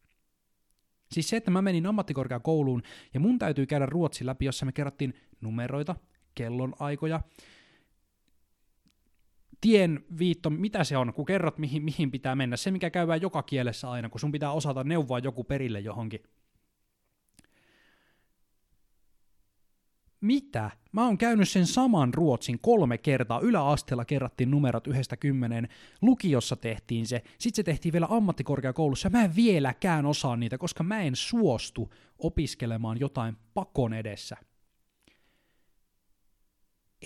Siis 1.13 1.29
se, 1.29 1.37
että 1.37 1.51
mä 1.51 1.63
menin 1.63 1.87
ammattikorkeakouluun, 1.87 2.83
ja 3.15 3.21
mun 3.21 3.39
täytyy 3.39 3.67
käydä 3.67 3.87
ruotsi 3.87 4.27
läpi, 4.27 4.45
jossa 4.45 4.67
me 4.67 4.73
kerrottiin 4.73 5.15
numeroita, 5.41 5.97
kellonaikoja, 6.35 7.21
tien 9.61 10.05
viitto, 10.19 10.51
mitä 10.51 10.85
se 10.85 10.97
on, 10.97 11.13
kun 11.15 11.25
kerrot 11.25 11.59
mihin, 11.59 11.83
mihin 11.83 12.11
pitää 12.11 12.35
mennä. 12.35 12.57
Se, 12.57 12.71
mikä 12.71 12.91
käydään 12.91 13.23
joka 13.23 13.43
kielessä 13.43 13.91
aina, 13.91 14.09
kun 14.09 14.21
sun 14.21 14.33
pitää 14.33 14.53
osata 14.53 14.85
neuvoa 14.85 15.19
joku 15.19 15.45
perille 15.45 15.81
johonkin. 15.81 16.23
Mitä? 20.23 20.71
Mä 20.93 21.05
oon 21.05 21.19
käynyt 21.19 21.49
sen 21.49 21.67
saman 21.67 22.15
ruotsin 22.15 22.59
kolme 22.59 22.99
kertaa. 22.99 23.41
Yläasteella 23.41 24.05
kerrattiin 24.05 24.51
numerot 24.51 24.87
yhdestä 24.87 25.17
kymmeneen. 25.17 25.69
Lukiossa 26.03 26.57
tehtiin 26.57 27.07
se. 27.07 27.23
Sitten 27.39 27.57
se 27.57 27.63
tehtiin 27.63 27.93
vielä 27.93 28.07
ammattikorkeakoulussa. 28.11 29.11
Mä 29.11 29.25
en 29.25 29.37
vieläkään 29.37 30.07
osaa 30.07 30.37
niitä, 30.37 30.59
koska 30.59 30.85
mä 30.85 31.03
en 31.03 31.17
suostu 31.17 31.95
opiskelemaan 32.19 33.01
jotain 33.01 33.37
pakon 33.55 33.95
edessä. 33.95 34.37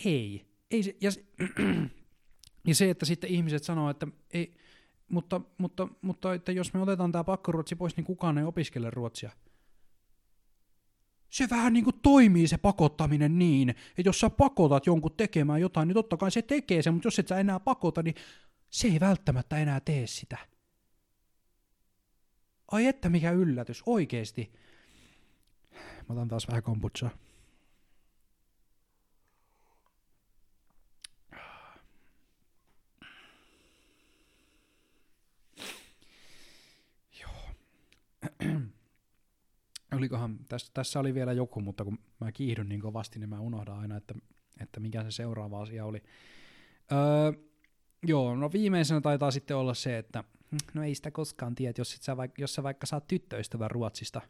Ei. 0.05 0.47
ei 0.71 0.83
se, 0.83 0.97
ja, 1.01 1.11
se, 1.11 1.25
ja 2.69 2.75
se, 2.75 2.91
että 2.91 3.07
sitten 3.07 3.31
ihmiset 3.31 3.65
sanoo, 3.65 3.91
että 3.91 4.07
ei, 4.31 4.57
mutta, 5.09 5.41
mutta, 5.59 5.89
mutta 6.01 6.35
että 6.35 6.53
jos 6.53 6.75
me 6.75 6.81
otetaan 6.81 7.13
tämä 7.13 7.25
pakkoruotsi 7.25 7.77
pois, 7.77 7.97
niin 7.97 8.05
kukaan 8.05 8.39
ei 8.39 8.45
opiskele 8.45 8.91
ruotsia. 8.91 9.31
Se 11.31 11.47
vähän 11.51 11.73
niin 11.73 11.85
kuin 11.85 12.01
toimii 12.03 12.49
se 12.49 12.59
pakottaminen 12.59 13.39
niin, 13.39 13.71
että 13.71 14.03
jos 14.05 14.21
sä 14.21 14.31
pakotat 14.31 14.87
jonkun 14.87 15.17
tekemään 15.17 15.61
jotain, 15.61 15.89
niin 15.89 15.95
totta 15.95 16.17
kai 16.17 16.31
se 16.31 16.43
tekee 16.43 16.83
sen, 16.83 16.95
mutta 16.95 17.07
jos 17.07 17.19
et 17.19 17.29
sä 17.29 17.39
enää 17.39 17.61
pakota, 17.61 18.03
niin 18.03 18.15
se 18.71 18.89
ei 18.89 19.01
välttämättä 19.01 19.59
enää 19.59 19.81
tee 19.81 20.07
sitä. 20.07 20.39
Ai 22.71 22.87
että 22.87 23.09
mikä 23.09 23.31
yllätys, 23.31 23.83
oikeesti. 23.87 24.53
Mä 26.09 26.13
otan 26.15 26.29
taas 26.29 26.49
vähän 26.49 26.63
kombuchaa. 26.63 27.11
olikohan, 39.93 40.39
tässä, 40.49 40.71
tässä 40.75 41.01
oli 41.01 41.15
vielä 41.15 41.33
joku, 41.33 41.61
mutta 41.61 41.85
kun 41.85 41.99
mä 42.21 42.33
kiihdyn 42.33 42.69
niin 42.69 42.81
kovasti, 42.81 43.19
niin 43.19 43.29
mä 43.29 43.41
unohdan 43.41 43.79
aina, 43.79 43.97
että, 43.97 44.15
että 44.61 44.81
mikä 44.81 45.03
se 45.03 45.11
seuraava 45.11 45.63
asia 45.63 45.85
oli. 45.85 46.03
Öö, 46.93 47.33
joo, 48.07 48.37
no 48.37 48.53
viimeisenä 48.53 49.01
taitaa 49.01 49.31
sitten 49.31 49.57
olla 49.57 49.75
se, 49.75 49.99
että 49.99 50.25
no 50.75 50.83
ei 50.83 50.95
sitä 50.95 51.11
koskaan 51.11 51.55
tiedä, 51.55 51.75
jos, 51.79 51.91
sit 51.91 52.03
sä, 52.03 52.17
vaikka, 52.17 52.43
jos 52.43 52.55
sä 52.55 52.63
vaikka 52.63 52.87
saat 52.87 53.07
tyttöystävän 53.07 53.71
Ruotsista. 53.71 54.21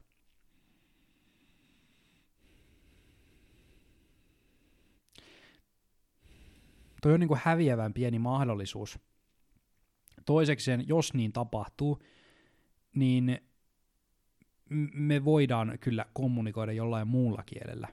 Toi 7.03 7.15
on 7.15 7.21
niin 7.21 7.29
kuin 7.29 7.41
häviävän 7.45 7.95
pieni 7.95 8.19
mahdollisuus. 8.19 8.99
Toisekseen, 10.27 10.89
jos 10.89 11.15
niin 11.15 11.33
tapahtuu, 11.33 12.03
niin 12.95 13.46
me 14.95 15.25
voidaan 15.25 15.79
kyllä 15.81 16.07
kommunikoida 16.13 16.73
jollain 16.73 17.09
muulla 17.09 17.43
kielellä. 17.47 17.89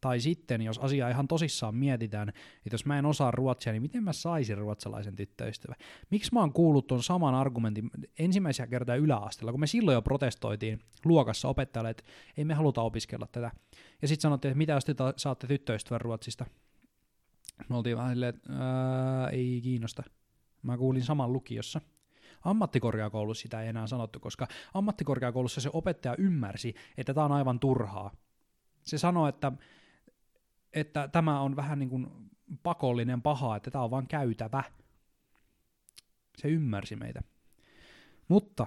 Tai 0.00 0.20
sitten, 0.20 0.62
jos 0.62 0.78
asiaa 0.78 1.08
ihan 1.08 1.28
tosissaan 1.28 1.74
mietitään, 1.74 2.28
että 2.28 2.74
jos 2.74 2.86
mä 2.86 2.98
en 2.98 3.06
osaa 3.06 3.30
ruotsia, 3.30 3.72
niin 3.72 3.82
miten 3.82 4.02
mä 4.02 4.12
saisin 4.12 4.58
ruotsalaisen 4.58 5.16
tyttöystävän? 5.16 5.76
Miksi 6.10 6.34
mä 6.34 6.40
oon 6.40 6.52
kuullut 6.52 6.86
ton 6.86 7.02
saman 7.02 7.34
argumentin 7.34 7.90
ensimmäisiä 8.18 8.66
kertaa 8.66 8.96
yläasteella, 8.96 9.52
kun 9.52 9.60
me 9.60 9.66
silloin 9.66 9.94
jo 9.94 10.02
protestoitiin 10.02 10.80
luokassa 11.04 11.48
opettajalle, 11.48 11.90
että 11.90 12.04
ei 12.36 12.44
me 12.44 12.54
haluta 12.54 12.82
opiskella 12.82 13.26
tätä. 13.26 13.50
Ja 14.02 14.08
sitten 14.08 14.22
sanottiin, 14.22 14.50
että 14.50 14.58
mitä 14.58 14.72
jos 14.72 14.84
te 14.84 14.94
saatte 15.16 15.46
tyttöystävän 15.46 16.00
Ruotsista? 16.00 16.46
Me 17.68 17.76
oltiin 17.76 17.96
vähän 17.96 18.12
silleen, 18.12 18.34
että 18.34 18.52
ei 19.32 19.60
kiinnosta. 19.62 20.02
Mä 20.62 20.78
kuulin 20.78 21.02
saman 21.02 21.32
lukiossa. 21.32 21.80
Ammattikorkeakoulussa 22.50 23.42
sitä 23.42 23.62
ei 23.62 23.68
enää 23.68 23.86
sanottu, 23.86 24.20
koska 24.20 24.46
ammattikorkeakoulussa 24.74 25.60
se 25.60 25.70
opettaja 25.72 26.14
ymmärsi, 26.18 26.74
että 26.96 27.14
tämä 27.14 27.24
on 27.24 27.32
aivan 27.32 27.60
turhaa. 27.60 28.16
Se 28.82 28.98
sanoi, 28.98 29.28
että, 29.28 29.52
että 30.72 31.08
tämä 31.08 31.40
on 31.40 31.56
vähän 31.56 31.78
niin 31.78 31.88
kuin 31.88 32.06
pakollinen 32.62 33.22
paha, 33.22 33.56
että 33.56 33.70
tämä 33.70 33.84
on 33.84 33.90
vain 33.90 34.06
käytävä. 34.06 34.64
Se 36.36 36.48
ymmärsi 36.48 36.96
meitä. 36.96 37.22
Mutta 38.28 38.66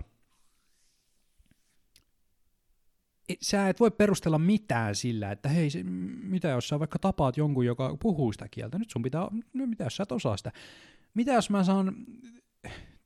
sä 3.41 3.69
et 3.69 3.79
voi 3.79 3.91
perustella 3.91 4.39
mitään 4.39 4.95
sillä, 4.95 5.31
että 5.31 5.49
hei, 5.49 5.69
se, 5.69 5.83
mitä 6.23 6.47
jos 6.47 6.67
sä 6.67 6.79
vaikka 6.79 6.99
tapaat 6.99 7.37
jonkun, 7.37 7.65
joka 7.65 7.97
puhuu 7.99 8.31
sitä 8.31 8.47
kieltä, 8.51 8.79
nyt 8.79 8.89
sun 8.89 9.01
pitää, 9.01 9.27
mitä 9.53 9.83
jos 9.83 9.95
sä 9.95 10.03
et 10.03 10.11
osaa 10.11 10.37
sitä. 10.37 10.51
Mitä 11.13 11.33
jos 11.33 11.49
mä 11.49 11.63
saan 11.63 11.95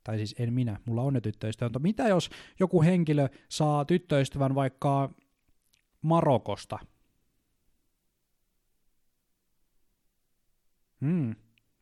tai 0.06 0.18
siis 0.18 0.36
en 0.40 0.54
minä, 0.54 0.80
mulla 0.86 1.02
on 1.02 1.14
ne 1.14 1.22
tyttöystävät, 1.22 1.70
mutta 1.70 1.80
mitä 1.80 2.08
jos 2.08 2.30
joku 2.60 2.82
henkilö 2.82 3.28
saa 3.50 3.86
tyttöystävän 3.86 4.56
vaikka 4.56 5.10
Marokosta? 6.02 6.80
Hmm. 11.02 11.36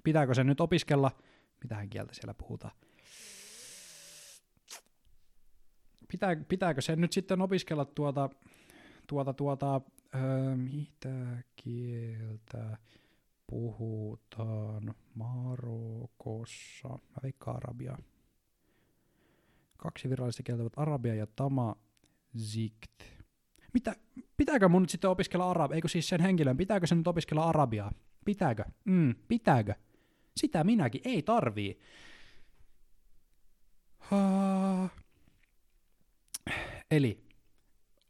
Pitääkö 0.03 0.33
se 0.33 0.43
nyt 0.43 0.61
opiskella? 0.61 1.11
Mitähän 1.63 1.89
kieltä 1.89 2.13
siellä 2.13 2.33
puhutaan? 2.33 2.71
Pitää, 6.11 6.35
pitääkö 6.47 6.81
se 6.81 6.95
nyt 6.95 7.13
sitten 7.13 7.41
opiskella 7.41 7.85
tuota, 7.85 8.29
tuota, 9.07 9.33
tuota, 9.33 9.81
öö, 10.15 10.55
mitä 10.55 11.43
kieltä 11.55 12.77
puhutaan 13.47 14.95
Marokossa? 15.15 16.89
Mä 16.89 17.17
veikkaan 17.23 17.57
arabiaa. 17.57 17.97
Kaksi 19.77 20.09
virallista 20.09 20.43
kieltä 20.43 20.63
ovat 20.63 20.73
arabia 20.77 21.15
ja 21.15 21.27
tama 21.27 21.75
zikt. 22.37 23.03
Mitä, 23.73 23.95
pitääkö 24.37 24.69
mun 24.69 24.81
nyt 24.81 24.89
sitten 24.89 25.09
opiskella 25.09 25.49
arabia? 25.49 25.75
Eikö 25.75 25.87
siis 25.87 26.09
sen 26.09 26.21
henkilön, 26.21 26.57
pitääkö 26.57 26.87
sen 26.87 26.97
nyt 26.97 27.07
opiskella 27.07 27.49
arabiaa? 27.49 27.91
Pitääkö? 28.25 28.63
Mm, 28.85 29.15
pitääkö? 29.27 29.73
Sitä 30.37 30.63
minäkin, 30.63 31.01
ei 31.05 31.21
tarvii. 31.21 31.79
Ha. 33.99 34.89
Eli 36.91 37.23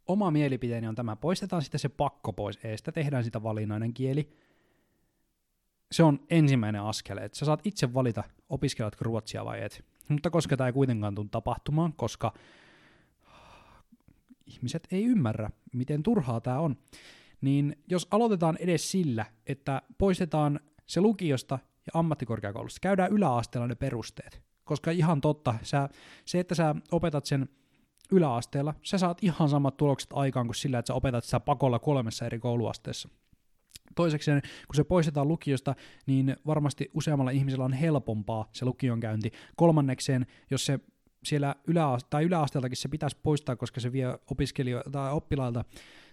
oma 0.06 0.30
mielipiteeni 0.30 0.88
on 0.88 0.94
tämä. 0.94 1.16
Poistetaan 1.16 1.62
sitten 1.62 1.80
se 1.80 1.88
pakko 1.88 2.32
pois 2.32 2.58
eestä, 2.64 2.92
tehdään 2.92 3.24
sitä 3.24 3.42
valinnainen 3.42 3.94
kieli. 3.94 4.36
Se 5.92 6.02
on 6.02 6.20
ensimmäinen 6.30 6.82
askel, 6.82 7.18
että 7.18 7.38
sä 7.38 7.46
saat 7.46 7.60
itse 7.64 7.94
valita, 7.94 8.24
opiskeletko 8.48 9.04
ruotsia 9.04 9.44
vai 9.44 9.62
et. 9.62 9.84
Mutta 10.08 10.30
koska 10.30 10.56
tämä 10.56 10.66
ei 10.66 10.72
kuitenkaan 10.72 11.14
tule 11.14 11.26
tapahtumaan, 11.30 11.92
koska 11.92 12.34
ihmiset 14.46 14.88
ei 14.90 15.04
ymmärrä, 15.04 15.50
miten 15.72 16.02
turhaa 16.02 16.40
tämä 16.40 16.58
on, 16.58 16.76
niin 17.40 17.76
jos 17.88 18.08
aloitetaan 18.10 18.56
edes 18.60 18.90
sillä, 18.90 19.26
että 19.46 19.82
poistetaan 19.98 20.60
se 20.86 21.00
lukiosta 21.00 21.58
ja 21.86 22.00
ammattikorkeakoulusta, 22.00 22.78
käydään 22.82 23.12
yläasteella 23.12 23.66
ne 23.66 23.74
perusteet, 23.74 24.42
koska 24.64 24.90
ihan 24.90 25.20
totta, 25.20 25.54
sä, 25.62 25.88
se, 26.24 26.40
että 26.40 26.54
sä 26.54 26.74
opetat 26.92 27.26
sen 27.26 27.48
yläasteella, 28.12 28.74
sä 28.82 28.98
saat 28.98 29.18
ihan 29.22 29.48
samat 29.48 29.76
tulokset 29.76 30.10
aikaan 30.12 30.46
kuin 30.46 30.54
sillä, 30.54 30.78
että 30.78 30.86
sä 30.86 30.94
opetat 30.94 31.24
sitä 31.24 31.40
pakolla 31.40 31.78
kolmessa 31.78 32.26
eri 32.26 32.38
kouluasteessa. 32.38 33.08
Toisekseen, 33.94 34.42
kun 34.42 34.74
se 34.74 34.84
poistetaan 34.84 35.28
lukiosta, 35.28 35.74
niin 36.06 36.36
varmasti 36.46 36.90
useammalla 36.94 37.30
ihmisellä 37.30 37.64
on 37.64 37.72
helpompaa 37.72 38.48
se 38.52 38.64
lukion 38.64 39.00
käynti. 39.00 39.32
Kolmannekseen, 39.56 40.26
jos 40.50 40.66
se 40.66 40.80
siellä 41.24 41.54
yläaste- 41.66 42.06
tai 42.10 42.24
yläasteeltakin 42.24 42.76
se 42.76 42.88
pitäisi 42.88 43.16
poistaa, 43.22 43.56
koska 43.56 43.80
se 43.80 43.92
vie 43.92 44.18
opiskelijoilta 44.30 44.90
tai 44.90 45.12
oppilailta, 45.12 45.64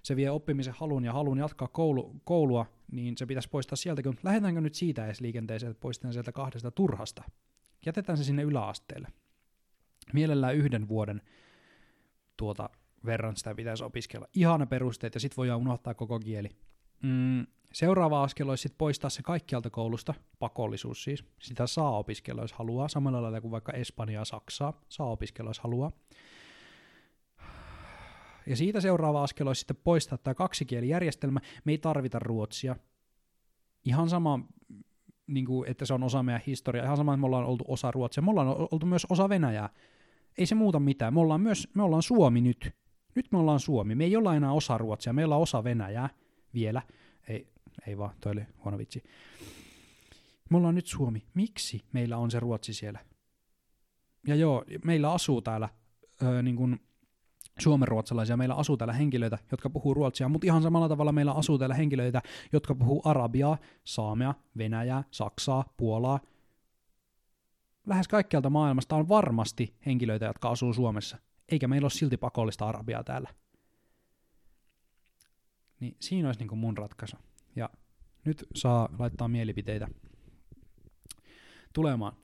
se 0.04 0.16
vie 0.16 0.30
oppimisen 0.30 0.74
halun 0.78 1.06
ja 1.06 1.14
halun 1.14 1.38
jatkaa 1.38 1.68
koulu, 1.68 2.16
koulua, 2.24 2.66
niin 2.92 3.18
se 3.18 3.26
pitäisi 3.26 3.50
poistaa 3.50 3.76
sieltäkin. 3.76 4.18
Lähdetäänkö 4.24 4.62
nyt 4.62 4.76
siitä 4.76 5.06
edes 5.06 5.22
liikenteeseen, 5.22 5.72
että 5.72 5.82
poistetaan 5.82 6.14
sieltä 6.14 6.32
kahdesta 6.32 6.72
turhasta? 6.72 7.24
Jätetään 7.86 8.18
se 8.18 8.24
sinne 8.24 8.44
yläasteelle. 8.44 9.08
Mielellään 10.14 10.56
yhden 10.56 10.88
vuoden 10.88 11.22
tuota 12.38 12.70
verran 13.06 13.36
sitä 13.36 13.56
pitäisi 13.56 13.84
opiskella. 13.84 14.28
Ihana 14.36 14.66
perusteet, 14.66 15.14
ja 15.14 15.20
sitten 15.20 15.38
voidaan 15.38 15.60
unohtaa 15.60 15.94
koko 15.94 16.20
kieli. 16.20 16.50
Mm, 17.02 17.46
Seuraava 17.74 18.24
askel 18.24 18.50
olisi 18.50 18.62
sitten 18.62 18.78
poistaa 18.78 19.10
se 19.10 19.22
kaikkialta 19.24 19.70
koulusta, 19.70 20.14
pakollisuus 20.40 21.04
siis. 21.04 21.26
Sitä 21.40 21.68
saa 21.68 21.98
opiskella, 21.98 22.42
jos 22.42 22.54
haluaa, 22.54 22.88
samalla 22.88 23.22
lailla 23.22 23.42
kuin 23.42 23.52
vaikka 23.52 23.72
Espanjaa, 23.72 24.26
Saksaa, 24.26 24.74
saa 24.90 25.08
opiskella, 25.08 25.50
jos 25.50 25.60
haluaa. 25.60 25.92
Ja 28.48 28.56
siitä 28.56 28.82
seuraava 28.82 29.24
askel 29.24 29.48
olisi 29.48 29.60
sitten 29.60 29.78
poistaa 29.84 30.18
tämä 30.18 30.34
kaksikielijärjestelmä. 30.34 31.40
Me 31.66 31.72
ei 31.72 31.78
tarvita 31.78 32.20
ruotsia. 32.20 32.76
Ihan 33.86 34.10
sama, 34.10 34.40
niin 35.28 35.46
kuin, 35.46 35.70
että 35.70 35.86
se 35.86 35.94
on 35.94 36.04
osa 36.04 36.24
meidän 36.24 36.42
historiaa. 36.48 36.86
Ihan 36.86 36.98
sama, 36.98 37.14
että 37.14 37.22
me 37.22 37.26
ollaan 37.26 37.46
oltu 37.46 37.64
osa 37.68 37.92
ruotsia. 37.92 38.24
Me 38.24 38.32
ollaan 38.32 38.48
oltu 38.48 38.86
myös 38.86 39.08
osa 39.10 39.30
Venäjää. 39.30 39.70
Ei 40.38 40.46
se 40.46 40.56
muuta 40.56 40.80
mitään. 40.80 41.14
Me 41.14 41.20
ollaan 41.20 41.42
myös, 41.42 41.68
me 41.74 41.84
ollaan 41.84 42.04
Suomi 42.04 42.42
nyt. 42.42 42.72
Nyt 43.16 43.32
me 43.32 43.38
ollaan 43.38 43.60
Suomi. 43.60 43.96
Me 43.96 44.04
ei 44.04 44.16
olla 44.16 44.36
enää 44.36 44.52
osa 44.52 44.78
ruotsia. 44.78 45.14
Me 45.14 45.26
ollaan 45.26 45.42
osa 45.42 45.64
Venäjää 45.64 46.10
vielä. 46.54 46.82
Ei, 47.28 47.48
ei 47.88 47.98
vaan, 47.98 48.16
toi 48.20 48.32
oli 48.32 48.46
huono 48.64 48.78
vitsi. 48.78 49.04
Me 50.50 50.58
ollaan 50.58 50.76
nyt 50.76 50.88
Suomi. 50.88 51.24
Miksi 51.34 51.82
meillä 51.94 52.18
on 52.18 52.32
se 52.32 52.40
Ruotsi 52.40 52.74
siellä? 52.74 53.00
Ja 54.28 54.36
joo, 54.36 54.66
meillä 54.86 55.12
asuu 55.12 55.42
täällä 55.42 55.70
öö, 56.24 56.42
niin 56.42 56.56
kuin 56.56 56.80
suomenruotsalaisia, 57.60 58.38
meillä 58.38 58.56
asuu 58.56 58.78
täällä 58.78 58.94
henkilöitä, 58.94 59.38
jotka 59.52 59.70
puhuu 59.70 59.94
ruotsia, 59.94 60.30
mutta 60.30 60.48
ihan 60.48 60.62
samalla 60.62 60.90
tavalla 60.90 61.12
meillä 61.12 61.32
asuu 61.32 61.58
täällä 61.58 61.76
henkilöitä, 61.76 62.22
jotka 62.54 62.76
puhuu 62.76 63.02
arabiaa, 63.06 63.58
saamea, 63.84 64.34
venäjää, 64.58 65.04
saksaa, 65.12 65.74
puolaa. 65.78 66.20
Lähes 67.88 68.08
kaikkialta 68.08 68.50
maailmasta 68.50 68.96
on 68.96 69.10
varmasti 69.10 69.76
henkilöitä, 69.86 70.26
jotka 70.26 70.50
asuu 70.50 70.74
Suomessa, 70.74 71.18
eikä 71.50 71.68
meillä 71.68 71.86
ole 71.86 71.92
silti 71.92 72.18
pakollista 72.18 72.66
arabiaa 72.68 73.04
täällä. 73.04 73.30
Niin 75.82 75.98
siinä 76.00 76.30
olisi 76.30 76.46
niin 76.46 76.58
mun 76.58 76.78
ratkaisu. 76.78 77.18
Ja 77.56 77.70
nyt 78.26 78.46
saa 78.56 78.90
laittaa 79.00 79.28
mielipiteitä 79.28 79.88
tulemaan. 81.74 82.18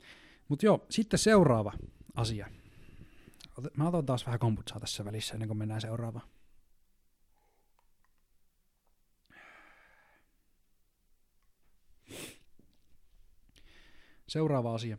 Mutta 0.47 0.65
joo, 0.65 0.85
sitten 0.89 1.19
seuraava 1.19 1.73
asia. 2.15 2.49
Mä 3.77 3.87
otan 3.87 4.05
taas 4.05 4.25
vähän 4.25 4.39
komputsaa 4.39 4.79
tässä 4.79 5.05
välissä 5.05 5.33
ennen 5.33 5.47
kuin 5.47 5.57
mennään 5.57 5.81
seuraavaan. 5.81 6.29
Seuraava 14.27 14.73
asia. 14.73 14.97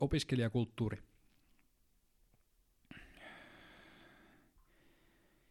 Opiskelijakulttuuri. 0.00 1.02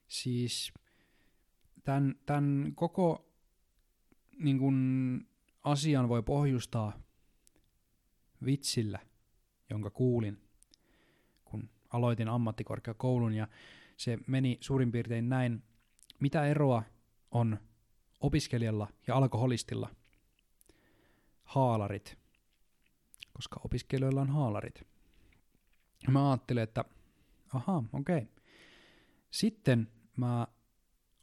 Siis 0.08 0.74
tämän, 1.84 2.16
tämän 2.26 2.72
koko 2.76 3.30
niin 4.40 4.60
kun, 4.60 5.28
asian 5.64 6.10
voi 6.10 6.24
pohjustaa 6.24 7.00
vitsillä, 8.46 9.00
jonka 9.70 9.90
kuulin, 9.90 10.42
kun 11.46 11.70
aloitin 11.90 12.28
ammattikorkeakoulun, 12.28 13.34
ja 13.34 13.48
se 13.98 14.18
meni 14.28 14.58
suurin 14.62 14.92
piirtein 14.92 15.30
näin. 15.30 15.64
Mitä 16.20 16.46
eroa 16.46 16.84
on 17.32 17.60
opiskelijalla 18.20 18.88
ja 19.08 19.16
alkoholistilla? 19.16 19.90
Haalarit. 21.44 22.18
Koska 23.34 23.62
opiskelijoilla 23.66 24.22
on 24.22 24.30
haalarit. 24.30 24.84
Mä 26.12 26.30
ajattelin, 26.30 26.64
että 26.64 26.86
aha, 27.54 27.84
okei. 27.94 28.18
Okay. 28.18 28.28
Sitten 29.32 29.92
mä 30.18 30.48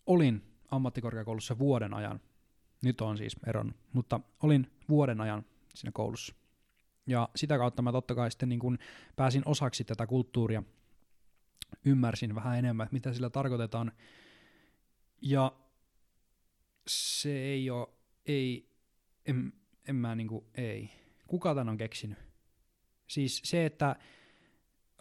olin 0.06 0.49
ammattikorkeakoulussa 0.70 1.58
vuoden 1.58 1.94
ajan. 1.94 2.20
Nyt 2.82 3.00
on 3.00 3.18
siis 3.18 3.36
eron, 3.46 3.74
mutta 3.92 4.20
olin 4.42 4.70
vuoden 4.88 5.20
ajan 5.20 5.44
siinä 5.74 5.92
koulussa. 5.92 6.34
Ja 7.06 7.28
sitä 7.36 7.58
kautta 7.58 7.82
mä 7.82 7.92
totta 7.92 8.14
kai 8.14 8.30
sitten 8.30 8.48
niin 8.48 8.58
kun 8.58 8.78
pääsin 9.16 9.42
osaksi 9.44 9.84
tätä 9.84 10.06
kulttuuria, 10.06 10.62
ymmärsin 11.84 12.34
vähän 12.34 12.58
enemmän, 12.58 12.88
mitä 12.90 13.12
sillä 13.12 13.30
tarkoitetaan. 13.30 13.92
Ja 15.22 15.52
se 16.86 17.38
ei 17.38 17.70
ole, 17.70 17.88
ei, 18.26 18.70
en, 19.26 19.52
en 19.88 19.96
mä 19.96 20.14
niinku, 20.14 20.46
ei. 20.54 20.90
Kuka 21.26 21.54
tän 21.54 21.68
on 21.68 21.76
keksinyt? 21.76 22.18
Siis 23.06 23.40
se, 23.44 23.66
että 23.66 23.96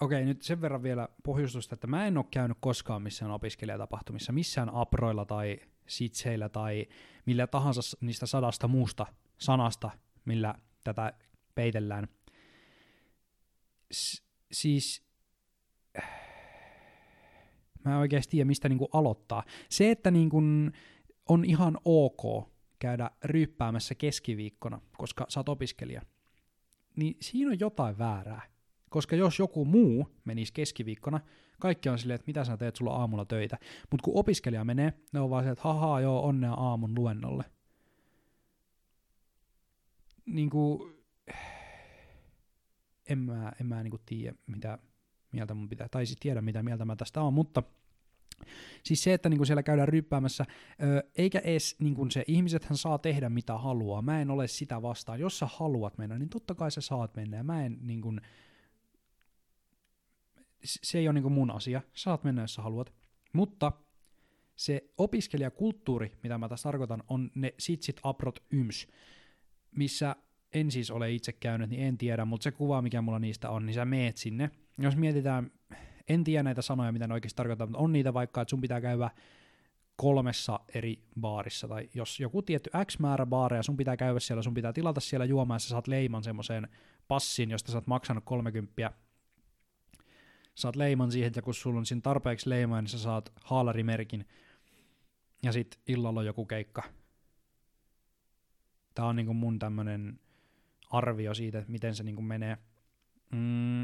okei, 0.02 0.26
nyt 0.26 0.42
sen 0.42 0.62
verran 0.62 0.84
vielä 0.84 1.10
pohjustusta, 1.24 1.74
että 1.76 1.88
mä 1.88 2.08
en 2.08 2.18
ole 2.18 2.26
käynyt 2.32 2.58
koskaan 2.62 3.02
missään 3.02 3.32
opiskelijatapahtumissa, 3.32 4.32
missään 4.32 4.70
aproilla 4.74 5.26
tai 5.26 5.60
sitseillä 5.88 6.50
tai 6.50 6.88
millä 7.26 7.48
tahansa 7.48 7.98
niistä 8.02 8.26
sadasta 8.26 8.68
muusta 8.68 9.06
sanasta, 9.38 9.92
millä 10.26 10.56
tätä 10.84 11.14
peitellään. 11.56 12.08
S- 13.94 14.24
siis 14.52 15.10
mä 17.86 17.92
en 17.92 17.98
oikeasti 17.98 18.32
tiedä, 18.32 18.46
mistä 18.46 18.70
niinku 18.70 18.90
aloittaa. 18.94 19.44
Se, 19.70 19.92
että 19.92 20.12
niinku 20.12 20.42
on 21.30 21.46
ihan 21.46 21.78
ok 21.86 22.50
käydä 22.80 23.12
ryyppäämässä 23.24 23.96
keskiviikkona, 23.96 24.82
koska 24.98 25.26
sä 25.30 25.40
oot 25.40 25.50
opiskelija, 25.50 26.02
niin 26.96 27.18
siinä 27.22 27.52
on 27.52 27.60
jotain 27.60 27.98
väärää. 27.98 28.42
Koska 28.90 29.16
jos 29.16 29.40
joku 29.40 29.66
muu 29.66 30.08
menisi 30.26 30.54
keskiviikkona, 30.54 31.20
kaikki 31.60 31.90
on 31.90 32.00
silleen, 32.00 32.16
että 32.16 32.28
mitä 32.28 32.46
sä 32.46 32.58
teet, 32.58 32.76
sulla 32.76 32.96
aamulla 32.96 33.26
töitä. 33.26 33.58
Mutta 33.92 34.04
kun 34.04 34.18
opiskelija 34.18 34.66
menee, 34.66 34.94
ne 35.12 35.20
on 35.20 35.30
vaan 35.30 35.44
silleen, 35.44 35.54
että 35.54 35.64
hahaa, 35.64 36.02
joo, 36.02 36.26
onnea 36.26 36.54
aamun 36.54 36.96
luennolle. 36.96 37.44
Niin 40.26 40.50
kuin, 40.50 40.94
en 43.10 43.20
mä, 43.20 43.52
en 43.62 43.66
mä 43.66 43.84
niin 43.84 43.92
kuin 43.92 44.02
tiedä, 44.06 44.38
mitä 44.48 44.78
mieltä 45.32 45.54
mun 45.54 45.70
pitää, 45.70 45.90
tai 45.90 46.06
siis 46.06 46.20
tiedä, 46.20 46.42
mitä 46.42 46.64
mieltä 46.64 46.86
mä 46.86 46.96
tästä 46.96 47.22
on, 47.22 47.34
mutta 47.34 47.64
Siis 48.84 49.04
se, 49.04 49.14
että 49.14 49.30
niinku 49.30 49.46
siellä 49.46 49.64
käydään 49.64 49.88
ryppäämässä, 49.88 50.46
eikä 51.16 51.40
edes 51.40 51.76
niinku 51.80 52.08
se, 52.10 52.24
ihmisethän 52.28 52.78
saa 52.78 52.98
tehdä 52.98 53.30
mitä 53.30 53.58
haluaa. 53.58 54.02
Mä 54.02 54.22
en 54.22 54.32
ole 54.32 54.48
sitä 54.48 54.82
vastaan. 54.82 55.20
Jos 55.20 55.40
sä 55.40 55.48
haluat 55.54 55.98
mennä, 55.98 56.20
niin 56.20 56.30
totta 56.30 56.56
kai 56.56 56.72
sä 56.72 56.82
saat 56.82 57.16
mennä. 57.16 57.38
Ja 57.38 57.44
mä 57.44 57.66
en 57.66 57.78
niinku, 57.82 58.14
se 60.64 60.98
ei 60.98 61.08
ole 61.08 61.14
niinku 61.14 61.30
mun 61.30 61.52
asia. 61.52 61.82
Saat 61.94 62.24
mennä, 62.24 62.42
jos 62.42 62.54
sä 62.54 62.62
haluat. 62.62 62.94
Mutta 63.34 63.72
se 64.56 64.84
opiskelijakulttuuri, 64.98 66.12
mitä 66.24 66.38
mä 66.38 66.50
tässä 66.50 66.70
tarkoitan, 66.70 67.04
on 67.08 67.32
ne 67.36 67.54
sitsit, 67.60 68.00
aprot, 68.04 68.44
yms, 68.52 68.88
missä 69.72 70.16
en 70.54 70.72
siis 70.72 70.92
ole 70.92 71.12
itse 71.12 71.34
käynyt, 71.34 71.70
niin 71.70 71.84
en 71.84 71.98
tiedä, 71.98 72.26
mutta 72.26 72.44
se 72.44 72.52
kuva, 72.52 72.82
mikä 72.82 73.02
mulla 73.02 73.20
niistä 73.20 73.50
on, 73.50 73.66
niin 73.66 73.74
sä 73.74 73.86
meet 73.86 74.18
sinne. 74.18 74.52
Jos 74.78 74.96
mietitään, 74.96 75.52
en 76.08 76.24
tiedä 76.24 76.44
näitä 76.44 76.62
sanoja, 76.62 76.92
mitä 76.92 77.08
ne 77.08 77.14
oikeasti 77.14 77.38
tarkoittaa, 77.38 77.68
mutta 77.68 77.80
on 77.80 77.94
niitä 77.94 78.14
vaikka, 78.14 78.42
että 78.42 78.50
sun 78.50 78.62
pitää 78.62 78.82
käydä 78.82 79.10
kolmessa 79.96 80.60
eri 80.74 81.04
baarissa, 81.20 81.68
tai 81.68 81.90
jos 81.94 82.20
joku 82.20 82.42
tietty 82.42 82.70
X 82.86 83.00
määrä 83.00 83.26
baareja, 83.26 83.64
sun 83.64 83.78
pitää 83.78 83.98
käydä 83.98 84.20
siellä, 84.20 84.44
sun 84.44 84.54
pitää 84.54 84.74
tilata 84.74 85.00
siellä 85.00 85.26
juomaan, 85.26 85.60
sä 85.60 85.70
saat 85.70 85.88
leiman 85.88 86.24
semmoiseen 86.24 86.68
passin, 87.08 87.52
josta 87.52 87.72
sä 87.72 87.78
oot 87.78 87.88
maksanut 87.88 88.24
30 88.26 88.92
saat 90.60 90.76
leiman 90.76 91.12
siihen, 91.12 91.32
ja 91.36 91.42
kun 91.42 91.54
sulla 91.54 91.80
on 91.80 91.86
siinä 91.86 92.02
tarpeeksi 92.02 92.50
leimaa, 92.50 92.82
niin 92.82 92.90
sä 92.90 93.00
saat 93.00 93.34
haalarimerkin, 93.44 94.26
ja 95.44 95.52
sit 95.52 95.80
illalla 95.88 96.20
on 96.20 96.26
joku 96.26 96.46
keikka. 96.46 96.84
Tää 98.96 99.06
on 99.06 99.16
niinku 99.16 99.34
mun 99.34 99.60
tämmönen 99.60 100.20
arvio 100.90 101.34
siitä, 101.34 101.66
miten 101.68 101.96
se 101.96 102.04
niinku 102.04 102.22
menee. 102.22 102.58
Mm, 103.32 103.84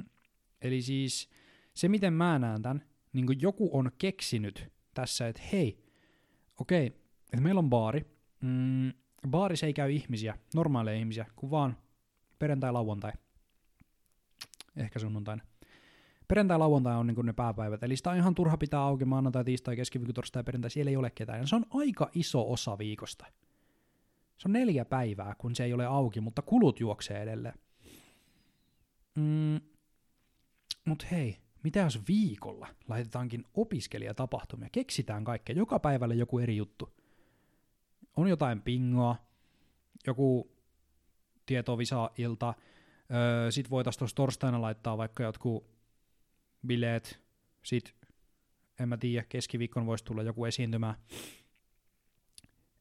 eli 0.62 0.82
siis 0.82 1.30
se, 1.74 1.88
miten 1.88 2.14
mä 2.14 2.40
näen 2.40 2.62
tämän, 2.62 2.86
niin 3.14 3.42
joku 3.42 3.78
on 3.78 3.92
keksinyt 3.98 4.72
tässä, 4.94 5.28
että 5.28 5.42
hei, 5.52 5.84
okei, 6.60 6.88
okay, 6.88 7.00
että 7.24 7.42
meillä 7.42 7.60
on 7.60 7.70
baari. 7.70 8.02
Mm, 8.42 8.94
baarissa 9.30 9.66
ei 9.66 9.74
käy 9.74 9.92
ihmisiä, 9.92 10.38
normaaleja 10.56 10.98
ihmisiä, 10.98 11.26
kuin 11.36 11.52
vaan 11.52 11.78
perjantai-lauantai. 12.40 13.12
Ehkä 14.76 15.00
sunnuntaina. 15.00 15.44
Perjantai-lauantai 16.28 16.96
on 16.96 17.08
niin 17.08 17.26
ne 17.26 17.34
pääpäivät, 17.34 17.84
eli 17.84 17.98
sitä 17.98 18.10
on 18.10 18.18
ihan 18.18 18.36
turha 18.36 18.58
pitää 18.58 18.82
auki 18.82 19.06
maanantai, 19.06 19.44
tiistai, 19.44 19.76
keskiviikko, 19.76 20.14
torstai, 20.14 20.44
perjantai, 20.44 20.72
siellä 20.72 20.90
ei 20.90 20.98
ole 20.98 21.10
ketään. 21.10 21.40
Ja 21.40 21.48
se 21.48 21.56
on 21.56 21.66
aika 21.74 22.10
iso 22.14 22.52
osa 22.52 22.78
viikosta. 22.78 23.26
Se 24.38 24.48
on 24.48 24.54
neljä 24.54 24.86
päivää, 24.86 25.36
kun 25.38 25.56
se 25.56 25.64
ei 25.64 25.74
ole 25.74 25.86
auki, 25.86 26.22
mutta 26.22 26.42
kulut 26.42 26.80
juoksee 26.80 27.22
edelleen. 27.22 27.60
Mm, 29.16 29.60
mut 30.86 31.12
hei, 31.12 31.38
mitä 31.64 31.80
jos 31.80 32.08
viikolla 32.08 32.68
laitetaankin 32.88 33.44
opiskelijatapahtumia? 33.54 34.70
Keksitään 34.72 35.24
kaikkea, 35.24 35.56
joka 35.56 35.80
päivälle 35.80 36.16
joku 36.16 36.40
eri 36.40 36.58
juttu. 36.58 36.94
On 38.18 38.28
jotain 38.28 38.62
pingoa, 38.62 39.16
joku 40.08 40.52
tietovisa-ilta, 41.46 42.54
öö, 43.14 43.52
sit 43.52 43.70
voitaisiin 43.70 44.00
tuossa 44.00 44.16
torstaina 44.16 44.62
laittaa 44.62 44.98
vaikka 44.98 45.24
jotkut 45.24 45.75
bileet, 46.66 47.22
sit 47.64 47.96
en 48.80 48.90
mä 48.90 48.98
tiedä, 48.98 49.26
keskiviikkon 49.30 49.86
voisi 49.86 50.04
tulla 50.04 50.24
joku 50.24 50.46
esiintymä. 50.46 50.96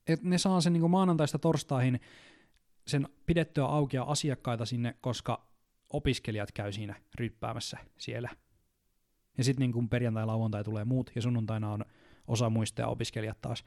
Et 0.06 0.22
ne 0.22 0.38
saa 0.38 0.60
sen 0.60 0.72
niin 0.72 0.90
maanantaista 0.90 1.38
torstaihin 1.38 2.00
sen 2.86 3.08
pidettyä 3.26 3.64
auki 3.64 3.96
ja 3.96 4.02
asiakkaita 4.02 4.66
sinne, 4.66 4.96
koska 5.00 5.46
opiskelijat 5.90 6.52
käy 6.52 6.72
siinä 6.72 6.94
ryppäämässä 7.18 7.78
siellä– 7.98 8.28
ja 9.38 9.44
sitten 9.44 9.70
niin 9.70 9.88
perjantai, 9.88 10.26
lauantai 10.26 10.64
tulee 10.64 10.84
muut, 10.84 11.10
ja 11.14 11.22
sunnuntaina 11.22 11.72
on 11.72 11.84
osa 12.26 12.50
muista 12.50 12.82
ja 12.82 12.88
opiskelijat 12.88 13.40
taas. 13.40 13.64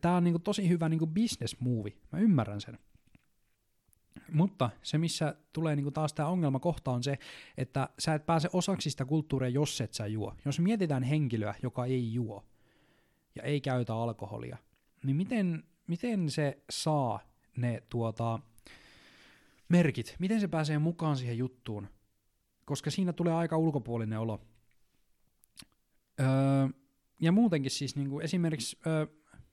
Tämä 0.00 0.16
on 0.16 0.24
niin 0.24 0.42
tosi 0.42 0.68
hyvä 0.68 0.88
niin 0.88 1.14
business 1.14 1.60
move, 1.60 1.90
mä 2.12 2.18
ymmärrän 2.18 2.60
sen. 2.60 2.78
Mutta 4.32 4.70
se, 4.82 4.98
missä 4.98 5.34
tulee 5.52 5.76
niin 5.76 5.92
taas 5.92 6.12
tämä 6.12 6.28
ongelma 6.28 6.60
kohta 6.60 6.90
on 6.90 7.02
se, 7.02 7.18
että 7.56 7.88
sä 7.98 8.14
et 8.14 8.26
pääse 8.26 8.48
osaksi 8.52 8.90
sitä 8.90 9.04
kulttuuria, 9.04 9.48
jos 9.48 9.80
et 9.80 9.94
sä 9.94 10.06
juo. 10.06 10.34
Jos 10.44 10.60
mietitään 10.60 11.02
henkilöä, 11.02 11.54
joka 11.62 11.84
ei 11.84 12.14
juo 12.14 12.44
ja 13.34 13.42
ei 13.42 13.60
käytä 13.60 13.94
alkoholia, 13.94 14.56
niin 15.04 15.16
miten, 15.16 15.64
miten 15.86 16.30
se 16.30 16.58
saa 16.70 17.20
ne 17.56 17.82
tuota, 17.88 18.38
merkit, 19.68 20.16
miten 20.18 20.40
se 20.40 20.48
pääsee 20.48 20.78
mukaan 20.78 21.16
siihen 21.16 21.38
juttuun, 21.38 21.88
koska 22.64 22.90
siinä 22.90 23.12
tulee 23.12 23.32
aika 23.32 23.56
ulkopuolinen 23.56 24.18
olo. 24.18 24.40
Öö, 26.20 26.26
ja 27.20 27.32
muutenkin 27.32 27.70
siis 27.70 27.96
niin 27.96 28.22
esimerkiksi 28.22 28.78
öö, 28.86 29.06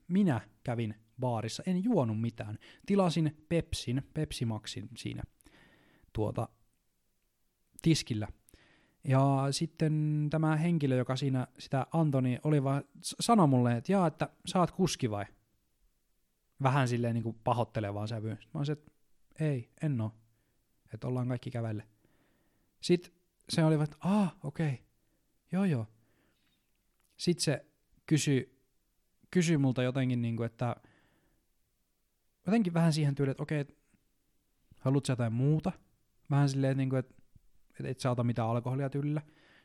minä 0.08 0.42
kävin 0.64 0.96
baarissa, 1.20 1.64
en 1.66 1.84
juonut 1.84 2.22
mitään. 2.22 2.60
Tilasin 2.86 3.46
Pepsin, 3.50 4.04
Pepsi 4.14 4.46
Maxin 4.46 4.90
siinä 4.98 5.24
tuota, 6.14 6.50
tiskillä. 7.82 8.28
Ja 9.08 9.48
sitten 9.52 10.28
tämä 10.30 10.56
henkilö, 10.56 10.96
joka 10.96 11.16
siinä 11.16 11.48
sitä 11.60 11.88
Antoni 11.92 12.40
oli 12.44 12.64
vaan, 12.64 12.84
sanoi 13.02 13.48
mulle, 13.48 13.78
että 13.78 13.92
jaa, 13.92 14.08
että 14.08 14.30
saat 14.46 14.72
kuski 14.72 15.12
vai? 15.12 15.26
Vähän 16.64 16.88
silleen 16.88 17.14
niin 17.14 17.24
kuin 17.24 17.40
pahoittelevaan 17.44 18.08
sävyyn. 18.08 18.40
Mä 18.54 18.60
olisin, 18.60 18.74
että 18.74 18.92
ei, 19.40 19.70
en 19.82 20.02
oo. 20.02 20.12
Että 20.94 21.08
ollaan 21.08 21.28
kaikki 21.28 21.52
kävelle. 21.52 21.88
Sitten 22.82 23.12
se 23.50 23.64
oli, 23.64 23.84
että 23.84 23.98
ah, 24.00 24.36
okei, 24.44 24.74
okay. 24.74 24.78
joo 25.52 25.66
joo. 25.66 25.88
Sitten 27.18 27.44
se 27.44 27.66
kysyi, 28.06 28.60
kysyi 29.32 29.58
multa 29.58 29.84
jotenkin, 29.84 30.22
niin 30.22 30.38
kuin, 30.38 30.46
että 30.46 30.76
jotenkin 32.46 32.74
vähän 32.74 32.94
siihen 32.94 33.16
tyyliin, 33.16 33.32
että 33.32 33.44
okei, 33.44 33.62
okay, 33.62 33.76
Haluatko 34.86 35.12
jotain 35.12 35.34
muuta? 35.34 35.72
Vähän 36.30 36.50
silleen, 36.50 36.72
että, 36.72 36.78
niinku, 36.78 36.96
että, 36.96 37.16
että 37.80 37.90
et 37.90 38.00
sä 38.00 38.12
ota 38.12 38.24
mitään 38.24 38.50
alkoholia 38.50 38.90
tyylillä. 38.90 39.22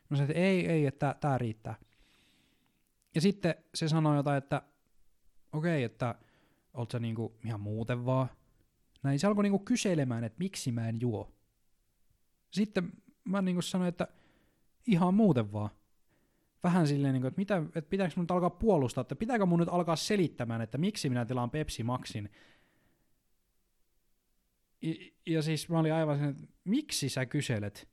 Mä 0.09 0.17
sanoin, 0.17 0.31
että 0.31 0.41
ei, 0.41 0.67
ei, 0.67 0.85
että 0.85 1.15
tää 1.21 1.37
riittää. 1.37 1.75
Ja 3.15 3.21
sitten 3.21 3.55
se 3.75 3.87
sanoi 3.87 4.15
jotain, 4.15 4.37
että 4.37 4.61
okei, 5.53 5.71
okay, 5.71 5.83
että 5.83 6.15
oot 6.73 6.91
sä 6.91 6.99
niinku 6.99 7.37
ihan 7.45 7.61
muuten 7.61 8.05
vaan. 8.05 8.27
Näin 9.03 9.19
se 9.19 9.27
alkoi 9.27 9.43
niinku 9.43 9.59
kyselemään, 9.59 10.23
että 10.23 10.39
miksi 10.39 10.71
mä 10.71 10.89
en 10.89 11.01
juo. 11.01 11.31
Sitten 12.51 12.91
mä 13.23 13.41
niinku 13.41 13.61
sanoin, 13.61 13.89
että 13.89 14.07
ihan 14.87 15.13
muuten 15.13 15.51
vaan. 15.53 15.69
Vähän 16.63 16.87
silleen, 16.87 17.13
niinku, 17.13 17.27
että, 17.27 17.39
mitä, 17.39 17.63
että 17.75 17.89
pitääkö 17.89 18.13
mun 18.15 18.23
nyt 18.23 18.31
alkaa 18.31 18.49
puolustaa, 18.49 19.01
että 19.01 19.15
pitääkö 19.15 19.45
mun 19.45 19.59
nyt 19.59 19.69
alkaa 19.69 19.95
selittämään, 19.95 20.61
että 20.61 20.77
miksi 20.77 21.09
minä 21.09 21.25
tilaan 21.25 21.51
Pepsi 21.51 21.83
Maxin. 21.83 22.29
Ja, 25.25 25.41
siis 25.41 25.69
mä 25.69 25.79
olin 25.79 25.93
aivan 25.93 26.17
sen, 26.17 26.29
että 26.29 26.43
miksi 26.63 27.09
sä 27.09 27.25
kyselet? 27.25 27.89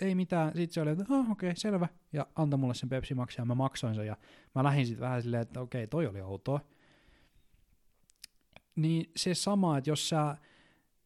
Ei 0.00 0.14
mitään. 0.14 0.48
Sitten 0.48 0.72
se 0.72 0.80
oli, 0.80 0.90
että 0.90 1.04
ah, 1.10 1.30
okei, 1.30 1.48
okay, 1.48 1.56
selvä. 1.56 1.88
Ja 2.12 2.26
anta 2.34 2.56
mulle 2.56 2.74
sen 2.74 2.88
Pepsi 2.88 3.14
Max 3.14 3.38
ja 3.38 3.44
mä 3.44 3.54
maksoin 3.54 3.94
sen. 3.94 4.06
Ja 4.06 4.16
mä 4.54 4.64
lähdin 4.64 4.86
sitten 4.86 5.04
vähän 5.04 5.22
silleen, 5.22 5.42
että 5.42 5.60
okei, 5.60 5.84
okay, 5.84 5.88
toi 5.88 6.06
oli 6.06 6.20
outoa. 6.20 6.60
Niin 8.76 9.10
se 9.16 9.34
sama, 9.34 9.78
että 9.78 9.90
jos 9.90 10.08
sä 10.08 10.36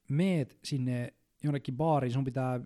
meet 0.09 0.59
sinne 0.64 1.14
jonnekin 1.42 1.77
baariin, 1.77 2.12
sun 2.12 2.25
pitää 2.25 2.61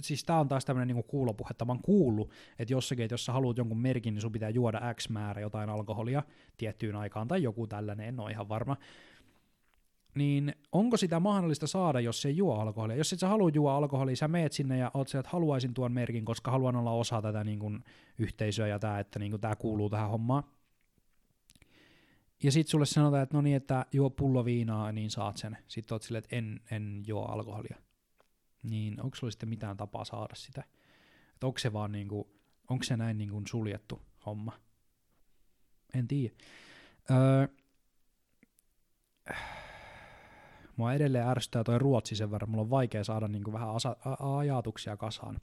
siis 0.00 0.24
tää 0.24 0.40
on 0.40 0.48
taas 0.48 0.64
tämmönen 0.64 0.88
niinku 0.88 1.02
kuulopuhetta, 1.02 1.64
mä 1.64 1.72
oon 1.72 1.82
kuullut, 1.82 2.30
että 2.58 2.74
jossakin, 2.74 3.04
että 3.04 3.12
jos 3.12 3.24
sä 3.24 3.32
haluat 3.32 3.58
jonkun 3.58 3.80
merkin, 3.80 4.14
niin 4.14 4.22
sun 4.22 4.32
pitää 4.32 4.50
juoda 4.50 4.94
X 4.94 5.08
määrä 5.08 5.40
jotain 5.40 5.70
alkoholia 5.70 6.22
tiettyyn 6.56 6.96
aikaan, 6.96 7.28
tai 7.28 7.42
joku 7.42 7.66
tällainen, 7.66 8.08
en 8.08 8.20
ole 8.20 8.30
ihan 8.30 8.48
varma. 8.48 8.76
Niin 10.14 10.54
onko 10.72 10.96
sitä 10.96 11.20
mahdollista 11.20 11.66
saada, 11.66 12.00
jos 12.00 12.22
se 12.22 12.30
juo 12.30 12.54
alkoholia? 12.54 12.96
Jos 12.96 13.12
et 13.12 13.18
sä 13.18 13.28
halua 13.28 13.50
juo 13.54 13.70
alkoholia, 13.70 14.16
sä 14.16 14.28
meet 14.28 14.52
sinne 14.52 14.78
ja 14.78 14.90
oot 14.94 15.14
että 15.14 15.30
haluaisin 15.32 15.74
tuon 15.74 15.92
merkin, 15.92 16.24
koska 16.24 16.50
haluan 16.50 16.76
olla 16.76 16.90
osa 16.90 17.22
tätä 17.22 17.44
niin 17.44 17.58
kuin, 17.58 17.84
yhteisöä 18.18 18.66
ja 18.66 18.78
tää, 18.78 19.00
että 19.00 19.18
niin 19.18 19.32
kuin, 19.32 19.40
tää 19.40 19.56
kuuluu 19.56 19.90
tähän 19.90 20.10
hommaan. 20.10 20.42
Ja 22.42 22.52
sit 22.52 22.68
sulle 22.68 22.86
sanotaan, 22.86 23.22
että 23.22 23.36
no 23.36 23.40
niin, 23.40 23.56
että 23.56 23.86
juo 23.92 24.10
pullo 24.10 24.44
viinaa, 24.44 24.92
niin 24.92 25.10
saat 25.10 25.36
sen. 25.36 25.58
Sitten 25.68 25.94
oot 25.94 26.02
silleen, 26.02 26.24
että 26.24 26.36
en, 26.36 26.60
en 26.70 27.02
juo 27.06 27.24
alkoholia 27.24 27.76
niin 28.62 29.02
onko 29.02 29.16
sulla 29.16 29.30
sitten 29.30 29.48
mitään 29.48 29.76
tapaa 29.76 30.04
saada 30.04 30.34
sitä? 30.34 30.64
Että 31.32 31.46
onko 31.46 31.58
se 31.58 31.72
vaan 31.72 31.92
niinku, 31.92 32.30
onko 32.68 32.84
se 32.84 32.96
näin 32.96 33.18
niinku 33.18 33.42
suljettu 33.48 34.02
homma? 34.26 34.60
En 35.94 36.08
tiedä. 36.08 36.34
Öö, 37.10 37.48
mua 40.76 40.94
edelleen 40.94 41.28
ärsyttää 41.28 41.64
toi 41.64 41.78
ruotsi 41.78 42.16
sen 42.16 42.30
verran, 42.30 42.50
mulla 42.50 42.62
on 42.62 42.70
vaikea 42.70 43.04
saada 43.04 43.28
niinku 43.28 43.52
vähän 43.52 43.70
asa- 43.74 43.96
a- 44.04 44.38
ajatuksia 44.38 44.96
kasaan. 44.96 45.40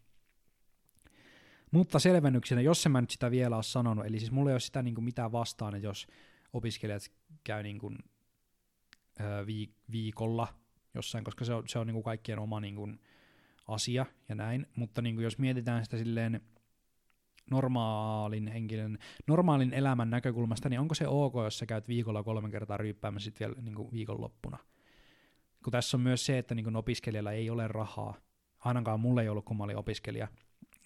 Mutta 1.71 1.99
selvennyksenä, 1.99 2.61
jos 2.61 2.85
en 2.85 2.91
mä 2.91 3.01
nyt 3.01 3.09
sitä 3.09 3.31
vielä 3.31 3.55
ole 3.55 3.63
sanonut, 3.63 4.05
eli 4.05 4.19
siis 4.19 4.31
mulla 4.31 4.49
ei 4.49 4.53
ole 4.53 4.59
sitä 4.59 4.81
niinku 4.81 5.01
mitään 5.01 5.31
vastaan, 5.31 5.75
että 5.75 5.87
jos 5.87 6.07
opiskelijat 6.53 7.11
käy 7.43 7.63
niinku, 7.63 7.91
öö, 9.21 9.45
viikolla 9.91 10.47
jossain, 10.93 11.23
koska 11.23 11.45
se 11.45 11.53
on, 11.53 11.63
se 11.67 11.79
on 11.79 11.87
niinku 11.87 12.03
kaikkien 12.03 12.39
oma 12.39 12.59
niinku 12.59 12.89
asia 13.67 14.05
ja 14.29 14.35
näin, 14.35 14.67
mutta 14.75 15.01
niinku 15.01 15.21
jos 15.21 15.37
mietitään 15.37 15.83
sitä 15.83 15.97
silleen 15.97 16.41
normaalin 17.51 18.47
henkilön, 18.47 18.97
normaalin 19.27 19.73
elämän 19.73 20.09
näkökulmasta, 20.09 20.69
niin 20.69 20.79
onko 20.79 20.95
se 20.95 21.07
ok, 21.07 21.33
jos 21.43 21.59
sä 21.59 21.65
käyt 21.65 21.87
viikolla 21.87 22.23
kolme 22.23 22.49
kertaa 22.49 22.77
ryyppäämässä 22.77 23.25
sitten 23.25 23.47
vielä 23.47 23.61
niinku 23.61 23.91
viikonloppuna? 23.91 24.57
Kun 25.63 25.71
tässä 25.71 25.97
on 25.97 26.01
myös 26.01 26.25
se, 26.25 26.37
että 26.37 26.55
niinku 26.55 26.71
opiskelijalla 26.77 27.31
ei 27.31 27.49
ole 27.49 27.67
rahaa, 27.67 28.15
ainakaan 28.59 28.99
mulle 28.99 29.21
ei 29.21 29.29
ollut, 29.29 29.45
kun 29.45 29.57
mä 29.57 29.63
olin 29.63 29.77
opiskelija, 29.77 30.27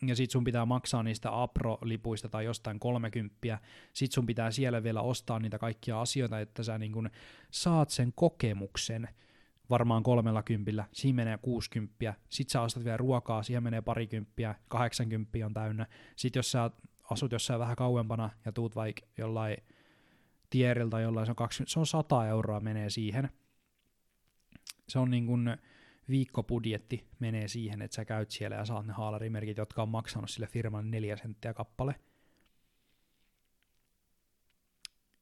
ja 0.08 0.16
sit 0.16 0.32
sun 0.32 0.44
pitää 0.44 0.66
maksaa 0.66 1.04
niistä 1.04 1.30
Apro-lipuista 1.44 2.30
tai 2.30 2.46
jostain 2.46 2.80
kolmekymppiä, 2.80 3.60
sit 3.94 4.12
sun 4.12 4.26
pitää 4.26 4.52
siellä 4.52 4.84
vielä 4.84 5.02
ostaa 5.02 5.40
niitä 5.40 5.60
kaikkia 5.60 6.02
asioita, 6.02 6.40
että 6.40 6.64
sä 6.64 6.78
niin 6.78 7.10
saat 7.52 7.90
sen 7.90 8.14
kokemuksen, 8.16 9.10
varmaan 9.70 10.04
kolmella 10.04 10.44
kympillä, 10.44 10.86
siinä 10.92 11.16
menee 11.16 11.38
60, 11.38 12.14
sit 12.30 12.50
sä 12.50 12.62
ostat 12.62 12.84
vielä 12.84 12.98
ruokaa, 12.98 13.44
siihen 13.44 13.64
menee 13.64 13.82
parikymppiä, 13.82 14.56
80 14.68 15.46
on 15.46 15.54
täynnä, 15.54 15.88
sit 16.16 16.36
jos 16.36 16.52
sä 16.52 16.72
asut 17.12 17.32
jossain 17.32 17.60
vähän 17.60 17.76
kauempana 17.76 18.30
ja 18.46 18.52
tuut 18.52 18.76
vaikka 18.76 19.02
jollain 19.18 19.58
tieriltä 20.50 21.00
jollain, 21.00 21.26
se 21.26 21.32
on, 21.32 21.36
20, 21.36 21.74
se 21.74 21.80
on 21.80 21.88
100 21.88 22.28
euroa 22.28 22.60
menee 22.60 22.90
siihen. 22.90 23.30
Se 24.88 25.00
on 25.00 25.12
niin 25.12 25.26
kuin 25.26 25.58
viikkobudjetti 26.10 27.08
menee 27.20 27.48
siihen, 27.48 27.82
että 27.82 27.96
sä 27.96 28.06
käyt 28.06 28.32
siellä 28.32 28.56
ja 28.56 28.66
saat 28.66 28.86
ne 28.86 28.94
haalarimerkit, 28.94 29.58
jotka 29.58 29.82
on 29.82 29.90
maksanut 29.90 30.30
sille 30.30 30.48
firman 30.48 30.92
neljä 30.92 31.18
senttiä 31.18 31.54
kappale. 31.54 31.96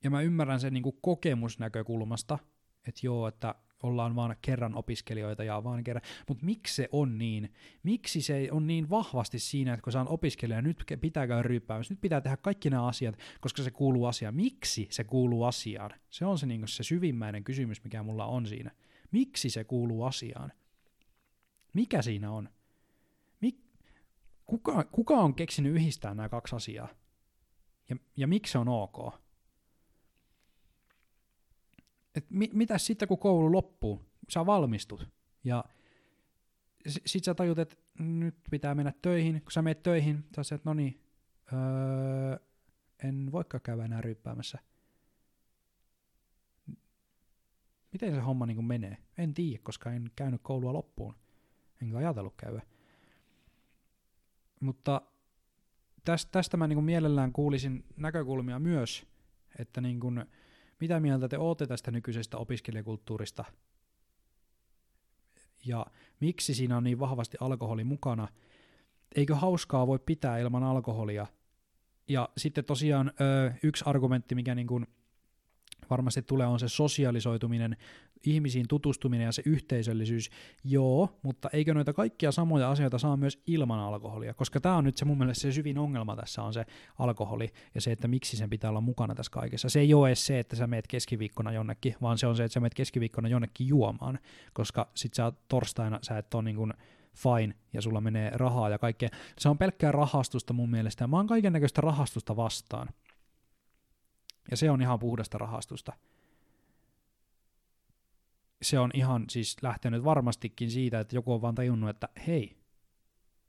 Ja 0.03 0.09
mä 0.09 0.21
ymmärrän 0.21 0.59
sen 0.59 0.73
niin 0.73 0.83
kuin 0.83 0.97
kokemusnäkökulmasta, 1.01 2.39
että 2.87 3.01
joo, 3.03 3.27
että 3.27 3.55
ollaan 3.83 4.15
vaan 4.15 4.35
kerran 4.41 4.75
opiskelijoita 4.75 5.43
ja 5.43 5.63
vaan 5.63 5.83
kerran. 5.83 6.01
Mutta 6.27 6.45
miksi 6.45 6.75
se 6.75 6.89
on 6.91 7.17
niin? 7.17 7.53
Miksi 7.83 8.21
se 8.21 8.47
on 8.51 8.67
niin 8.67 8.89
vahvasti 8.89 9.39
siinä, 9.39 9.73
että 9.73 9.83
kun 9.83 9.93
sä 9.93 10.01
on 10.01 10.07
opiskelija, 10.07 10.61
nyt 10.61 10.83
pitää 11.01 11.27
käydä 11.27 11.43
ryyppäämässä, 11.43 11.93
nyt 11.93 12.01
pitää 12.01 12.21
tehdä 12.21 12.37
kaikki 12.37 12.69
nämä 12.69 12.87
asiat, 12.87 13.17
koska 13.41 13.63
se 13.63 13.71
kuuluu 13.71 14.05
asiaan. 14.05 14.35
Miksi 14.35 14.87
se 14.91 15.03
kuuluu 15.03 15.43
asiaan? 15.43 15.91
Se 16.09 16.25
on 16.25 16.37
se, 16.37 16.45
niin 16.45 16.67
se 16.67 16.83
syvimmäinen 16.83 17.43
kysymys, 17.43 17.83
mikä 17.83 18.03
mulla 18.03 18.25
on 18.25 18.45
siinä. 18.45 18.71
Miksi 19.11 19.49
se 19.49 19.63
kuuluu 19.63 20.03
asiaan? 20.03 20.51
Mikä 21.73 22.01
siinä 22.01 22.31
on? 22.31 22.49
Mik, 23.41 23.57
kuka, 24.45 24.83
kuka 24.83 25.13
on 25.13 25.35
keksinyt 25.35 25.73
yhdistää 25.75 26.13
nämä 26.13 26.29
kaksi 26.29 26.55
asiaa? 26.55 26.87
Ja, 27.89 27.95
ja 28.17 28.27
miksi 28.27 28.51
se 28.51 28.57
on 28.57 28.67
ok? 28.67 29.21
et 32.15 32.25
mi, 32.29 32.49
mitä 32.53 32.77
sitten 32.77 33.07
kun 33.07 33.17
koulu 33.17 33.51
loppuu, 33.51 34.01
sä 34.29 34.45
valmistut 34.45 35.07
ja 35.43 35.63
sit 36.87 37.23
sä 37.23 37.33
tajut, 37.33 37.59
että 37.59 37.75
nyt 37.99 38.35
pitää 38.51 38.75
mennä 38.75 38.93
töihin, 39.01 39.41
kun 39.41 39.51
sä 39.51 39.61
menet 39.61 39.83
töihin, 39.83 40.25
sä 40.41 40.55
että 40.55 40.69
no 40.69 40.73
niin, 40.73 41.01
öö, 41.53 42.47
en 43.03 43.31
voikaan 43.31 43.61
käydä 43.61 43.85
enää 43.85 44.01
ryppäämässä. 44.01 44.59
Miten 47.91 48.15
se 48.15 48.21
homma 48.21 48.45
niin 48.45 48.65
menee? 48.65 48.97
En 49.17 49.33
tiedä, 49.33 49.59
koska 49.63 49.91
en 49.91 50.11
käynyt 50.15 50.41
koulua 50.43 50.73
loppuun. 50.73 51.15
Enkä 51.81 51.97
ajatellut 51.97 52.33
käydä. 52.37 52.61
Mutta 54.59 55.01
tästä, 56.05 56.31
tästä 56.31 56.57
mä 56.57 56.67
niin 56.67 56.83
mielellään 56.83 57.33
kuulisin 57.33 57.85
näkökulmia 57.97 58.59
myös, 58.59 59.07
että 59.59 59.81
niin 59.81 59.99
kuin, 59.99 60.25
mitä 60.79 60.99
mieltä 60.99 61.29
te 61.29 61.37
olette 61.37 61.67
tästä 61.67 61.91
nykyisestä 61.91 62.37
opiskelijakulttuurista? 62.37 63.45
Ja 65.65 65.85
miksi 66.19 66.53
siinä 66.53 66.77
on 66.77 66.83
niin 66.83 66.99
vahvasti 66.99 67.37
alkoholi 67.39 67.83
mukana? 67.83 68.27
Eikö 69.15 69.35
hauskaa 69.35 69.87
voi 69.87 69.99
pitää 69.99 70.37
ilman 70.37 70.63
alkoholia? 70.63 71.27
Ja 72.07 72.29
sitten 72.37 72.65
tosiaan 72.65 73.11
yksi 73.63 73.83
argumentti, 73.87 74.35
mikä 74.35 74.55
niin 74.55 74.67
kuin 74.67 74.87
varmasti 75.91 76.21
tulee, 76.21 76.47
on 76.47 76.59
se 76.59 76.69
sosialisoituminen, 76.69 77.77
ihmisiin 78.25 78.67
tutustuminen 78.67 79.25
ja 79.25 79.31
se 79.31 79.41
yhteisöllisyys. 79.45 80.29
Joo, 80.63 81.19
mutta 81.23 81.49
eikö 81.53 81.73
noita 81.73 81.93
kaikkia 81.93 82.31
samoja 82.31 82.71
asioita 82.71 82.97
saa 82.97 83.17
myös 83.17 83.41
ilman 83.47 83.79
alkoholia? 83.79 84.33
Koska 84.33 84.61
tämä 84.61 84.75
on 84.75 84.83
nyt 84.83 84.97
se 84.97 85.05
mun 85.05 85.17
mielestä 85.17 85.41
se 85.41 85.51
syvin 85.51 85.77
ongelma 85.77 86.15
tässä 86.15 86.43
on 86.43 86.53
se 86.53 86.65
alkoholi 86.99 87.49
ja 87.75 87.81
se, 87.81 87.91
että 87.91 88.07
miksi 88.07 88.37
sen 88.37 88.49
pitää 88.49 88.69
olla 88.69 88.81
mukana 88.81 89.15
tässä 89.15 89.31
kaikessa. 89.31 89.69
Se 89.69 89.79
ei 89.79 89.93
ole 89.93 90.09
edes 90.09 90.25
se, 90.25 90.39
että 90.39 90.55
sä 90.55 90.67
meet 90.67 90.87
keskiviikkona 90.87 91.51
jonnekin, 91.51 91.95
vaan 92.01 92.17
se 92.17 92.27
on 92.27 92.35
se, 92.35 92.43
että 92.43 92.53
sä 92.53 92.59
meet 92.59 92.73
keskiviikkona 92.73 93.27
jonnekin 93.27 93.67
juomaan, 93.67 94.19
koska 94.53 94.89
sit 94.95 95.13
sä 95.13 95.31
torstaina 95.47 95.99
sä 96.01 96.17
et 96.17 96.33
ole 96.33 96.43
niin 96.43 96.55
kuin 96.55 96.73
fine, 97.15 97.55
ja 97.73 97.81
sulla 97.81 98.01
menee 98.01 98.31
rahaa 98.33 98.69
ja 98.69 98.79
kaikkea. 98.79 99.09
Se 99.39 99.49
on 99.49 99.57
pelkkää 99.57 99.91
rahastusta 99.91 100.53
mun 100.53 100.69
mielestä, 100.69 101.03
ja 101.03 101.07
mä 101.07 101.17
oon 101.17 101.27
kaiken 101.27 101.53
näköistä 101.53 101.81
rahastusta 101.81 102.35
vastaan. 102.35 102.89
Ja 104.51 104.57
se 104.57 104.71
on 104.71 104.81
ihan 104.81 104.99
puhdasta 104.99 105.37
rahastusta. 105.37 105.93
Se 108.61 108.79
on 108.79 108.91
ihan 108.93 109.25
siis 109.29 109.57
lähtenyt 109.61 110.03
varmastikin 110.03 110.71
siitä, 110.71 110.99
että 110.99 111.15
joku 111.15 111.33
on 111.33 111.41
vaan 111.41 111.55
tajunnut, 111.55 111.89
että 111.89 112.09
hei, 112.27 112.57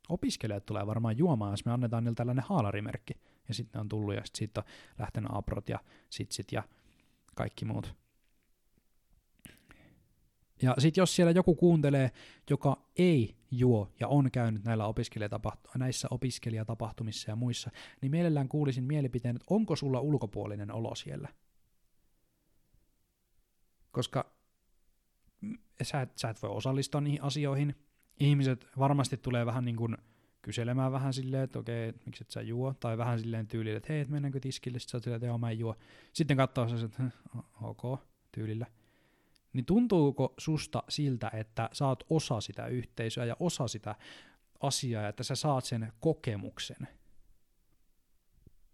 opiskelijat 0.09 0.67
tulee 0.67 0.87
varmaan 0.87 1.19
juomaan, 1.19 1.53
jos 1.53 1.65
me 1.65 1.73
annetaan 1.73 2.05
niille 2.05 2.15
tällainen 2.15 2.45
haalarimerkki. 2.49 3.15
Ja 3.49 3.55
sitten 3.55 3.81
on 3.81 3.89
tullut 3.89 4.15
ja 4.15 4.21
sitten 4.25 4.39
siitä 4.39 4.61
on 4.61 4.67
lähtenyt 4.99 5.31
aprot 5.35 5.69
ja 5.69 5.79
sitsit 6.11 6.53
ja 6.53 6.63
kaikki 7.35 7.65
muut. 7.65 8.02
Ja 10.63 10.75
sitten 10.79 11.03
jos 11.03 11.17
siellä 11.17 11.33
joku 11.33 11.55
kuuntelee, 11.55 12.11
joka 12.51 12.77
ei 12.97 13.37
juo 13.51 13.93
ja 14.01 14.09
on 14.09 14.31
käynyt 14.31 14.65
näillä 14.65 14.87
opiskelijatapahtu- 14.87 15.79
näissä 15.79 16.09
opiskelijatapahtumissa 16.11 17.31
ja 17.31 17.37
muissa, 17.37 17.71
niin 18.01 18.11
mielellään 18.11 18.49
kuulisin 18.49 18.85
mielipiteen, 18.85 19.37
että 19.37 19.47
onko 19.51 19.77
sulla 19.77 20.01
ulkopuolinen 20.01 20.73
olo 20.73 20.95
siellä. 20.95 21.29
Koska 23.91 24.33
sä 25.83 26.01
et, 26.01 26.19
sä 26.19 26.31
et 26.31 26.43
voi 26.43 26.51
osallistua 26.51 27.01
niihin 27.01 27.23
asioihin. 27.23 27.75
Ihmiset 28.21 28.67
varmasti 28.79 29.17
tulee 29.17 29.47
vähän 29.47 29.65
niin 29.65 29.77
kuin 29.77 29.97
kyselemään 30.43 30.93
vähän 30.93 31.15
silleen, 31.15 31.43
että 31.43 31.59
okei, 31.59 31.89
okay, 31.89 32.01
miksi 32.07 32.25
et 32.25 32.31
sä 32.31 32.43
juo, 32.43 32.75
tai 32.81 32.99
vähän 32.99 33.19
silleen 33.19 33.47
tyylillä, 33.47 33.77
että 33.77 33.93
hei, 33.93 34.01
et 34.01 34.09
mennäänkö 34.09 34.41
tiskille, 34.41 34.79
sitten 34.79 35.03
sä 35.03 35.11
oot 35.11 35.17
että 35.17 35.27
joo, 35.27 35.39
mä 35.39 35.51
en 35.51 35.59
juo. 35.59 35.77
Sitten 36.13 36.37
katsoo 36.37 36.69
se, 36.69 36.85
että 36.85 37.03
ok, 37.63 38.01
tyylillä. 38.33 38.67
Niin 39.53 39.65
tuntuuko 39.65 40.35
susta 40.39 40.83
siltä, 40.89 41.31
että 41.35 41.69
sä 41.73 41.87
oot 41.87 42.05
osa 42.11 42.41
sitä 42.41 42.67
yhteisöä 42.67 43.25
ja 43.25 43.37
osa 43.41 43.69
sitä 43.69 43.95
asiaa, 44.61 45.09
että 45.09 45.23
sä 45.23 45.35
saat 45.35 45.65
sen 45.65 45.93
kokemuksen? 46.01 46.89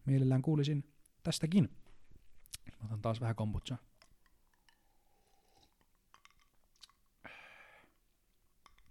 Mielellään 0.05 0.43
kuulisin 0.43 0.93
tästäkin. 1.23 1.69
Mä 2.67 2.85
otan 2.85 3.03
taas 3.03 3.21
vähän 3.21 3.37
kombuchaa. 3.37 3.79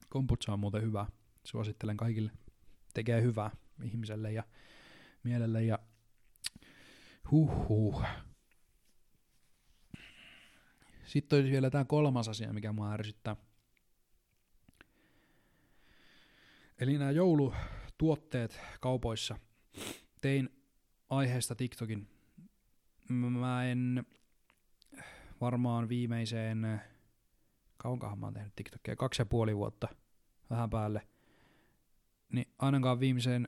Kombucha 0.10 0.54
on 0.54 0.60
muuten 0.60 0.82
hyvä. 0.82 1.06
Suosittelen 1.44 1.98
kaikille. 1.98 2.32
Tekee 2.94 3.22
hyvää 3.22 3.52
ihmiselle 3.84 4.32
ja 4.32 4.44
mielelle 5.24 5.64
ja 5.64 5.80
huh. 7.32 8.04
Sitten 11.08 11.40
olisi 11.40 11.52
vielä 11.52 11.70
tämä 11.70 11.86
kolmas 11.86 12.30
asia, 12.30 12.54
mikä 12.54 12.74
mua 12.74 12.94
ärsyttää. 12.94 13.36
Eli 16.80 16.98
nämä 16.98 17.12
joulutuotteet 17.12 18.60
kaupoissa. 18.80 19.40
Tein 20.22 20.50
aiheesta 21.10 21.56
TikTokin. 21.56 22.08
Mä 23.10 23.66
en 23.66 24.06
varmaan 25.42 25.90
viimeiseen, 25.90 26.82
kauankohan 27.78 28.20
mä 28.20 28.26
oon 28.26 28.34
tehnyt 28.34 28.56
TikTokia, 28.56 28.96
kaksi 28.96 29.22
ja 29.22 29.26
puoli 29.26 29.58
vuotta, 29.58 29.88
vähän 30.50 30.70
päälle, 30.70 31.08
niin 32.34 32.54
ainakaan 32.60 33.00
viimeiseen 33.00 33.48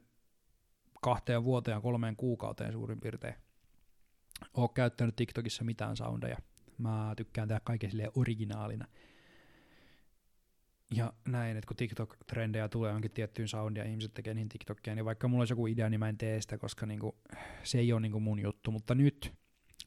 kahteen 1.01 1.43
vuoteen 1.43 1.75
ja 1.75 1.81
kolmeen 1.81 2.15
kuukauteen 2.15 2.71
suurin 2.71 2.99
piirtein 2.99 3.35
ole 4.53 4.69
käyttänyt 4.73 5.15
TikTokissa 5.15 5.63
mitään 5.63 5.97
soundeja. 5.97 6.37
Mä 6.79 7.13
tykkään 7.17 7.47
tehdä 7.47 7.61
kaiken 7.63 7.89
silleen 7.89 8.11
originaalina. 8.15 8.87
Ja 10.95 11.13
näin, 11.27 11.57
että 11.57 11.67
kun 11.67 11.77
TikTok-trendejä 11.77 12.69
tulee 12.69 12.91
jonkin 12.91 13.11
tiettyyn 13.11 13.47
soundia 13.47 13.83
ihmiset 13.83 14.13
tekee 14.13 14.33
niin 14.33 14.49
TikTokia, 14.49 14.95
niin 14.95 15.05
vaikka 15.05 15.27
mulla 15.27 15.41
olisi 15.41 15.51
joku 15.51 15.67
idea, 15.67 15.89
niin 15.89 15.99
mä 15.99 16.09
en 16.09 16.17
tee 16.17 16.41
sitä, 16.41 16.57
koska 16.57 16.85
niinku, 16.85 17.17
se 17.63 17.79
ei 17.79 17.93
ole 17.93 18.01
niinku 18.01 18.19
mun 18.19 18.39
juttu. 18.39 18.71
Mutta 18.71 18.95
nyt, 18.95 19.33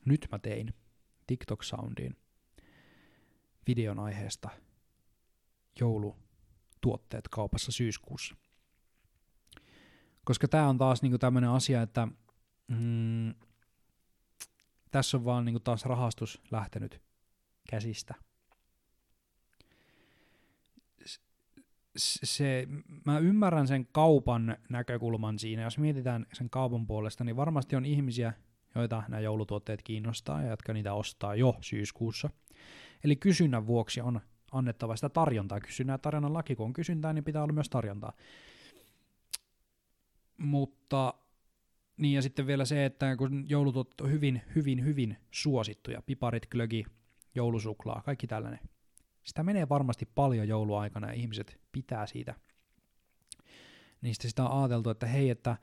nyt 0.04 0.28
mä 0.32 0.38
tein 0.38 0.74
TikTok-soundiin 1.26 2.16
videon 3.66 3.98
aiheesta 3.98 4.50
joulutuotteet 5.80 7.28
kaupassa 7.28 7.72
syyskuussa. 7.72 8.34
Koska 10.24 10.48
tämä 10.48 10.68
on 10.68 10.78
taas 10.78 11.02
niinku 11.02 11.18
tämmöinen 11.18 11.50
asia, 11.50 11.82
että 11.82 12.08
mm, 12.68 13.34
tässä 14.92 15.16
on 15.16 15.24
vaan 15.24 15.44
niinku 15.44 15.60
taas 15.60 15.84
rahastus 15.84 16.42
lähtenyt 16.50 17.00
käsistä. 17.70 18.14
Se, 21.96 22.66
mä 23.04 23.18
ymmärrän 23.18 23.68
sen 23.68 23.86
kaupan 23.86 24.56
näkökulman 24.68 25.38
siinä. 25.38 25.62
Jos 25.62 25.78
mietitään 25.78 26.26
sen 26.32 26.50
kaupan 26.50 26.86
puolesta, 26.86 27.24
niin 27.24 27.36
varmasti 27.36 27.76
on 27.76 27.84
ihmisiä, 27.84 28.32
joita 28.74 29.02
nämä 29.08 29.20
joulutuotteet 29.20 29.82
kiinnostaa 29.82 30.42
ja 30.42 30.50
jotka 30.50 30.72
niitä 30.72 30.94
ostaa 30.94 31.34
jo 31.34 31.56
syyskuussa. 31.60 32.30
Eli 33.04 33.16
kysynnän 33.16 33.66
vuoksi 33.66 34.00
on 34.00 34.20
annettava 34.52 34.96
sitä 34.96 35.08
tarjontaa. 35.08 35.60
Kysynnän 35.60 36.00
tarjonnan 36.00 36.34
laki, 36.34 36.56
kun 36.56 36.66
on 36.66 36.72
kysyntää, 36.72 37.12
niin 37.12 37.24
pitää 37.24 37.42
olla 37.42 37.52
myös 37.52 37.68
tarjontaa. 37.68 38.12
Mutta 40.36 41.14
niin 42.02 42.14
ja 42.14 42.22
sitten 42.22 42.46
vielä 42.46 42.64
se, 42.64 42.84
että 42.84 43.16
kun 43.16 43.44
joulut 43.48 44.00
on 44.00 44.10
hyvin, 44.10 44.42
hyvin, 44.54 44.84
hyvin 44.84 45.16
suosittuja, 45.30 46.02
piparit, 46.02 46.46
glögi, 46.50 46.84
joulusuklaa, 47.34 48.02
kaikki 48.04 48.26
tällainen. 48.26 48.60
Sitä 49.24 49.42
menee 49.42 49.68
varmasti 49.68 50.08
paljon 50.14 50.48
jouluaikana 50.48 51.06
ja 51.06 51.12
ihmiset 51.12 51.60
pitää 51.72 52.06
siitä. 52.06 52.34
Niin 54.00 54.14
sitten 54.14 54.30
sitä 54.30 54.44
on 54.44 54.62
ajateltu, 54.62 54.90
että 54.90 55.06
hei, 55.06 55.30
että 55.30 55.56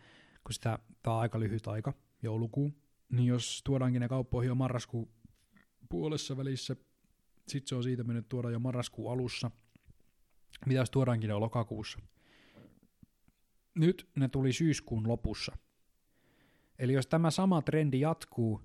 kun 0.44 0.54
sitä, 0.54 0.80
tämä 1.04 1.16
on 1.16 1.22
aika 1.22 1.40
lyhyt 1.40 1.68
aika, 1.68 1.94
joulukuu, 2.22 2.72
niin 3.10 3.28
jos 3.28 3.62
tuodaankin 3.64 4.00
ne 4.00 4.08
kauppoihin 4.08 4.48
jo 4.48 4.56
marraskuun 4.56 5.10
puolessa 5.90 6.38
välissä, 6.38 6.76
sitten 7.48 7.68
se 7.68 7.76
on 7.76 7.84
siitä 7.84 8.04
mennyt 8.04 8.30
tuoda 8.30 8.50
jo 8.50 8.60
marraskuun 8.60 9.12
alussa, 9.12 9.52
mitä 10.66 10.80
jos 10.80 10.90
tuodaankin 10.90 11.30
jo 11.30 11.40
lokakuussa. 11.40 12.00
Nyt 13.76 14.10
ne 14.16 14.28
tuli 14.30 14.54
syyskuun 14.54 15.08
lopussa– 15.08 15.58
Eli 16.80 16.94
jos 16.94 17.08
tämä 17.08 17.32
sama 17.32 17.62
trendi 17.62 18.00
jatkuu, 18.00 18.62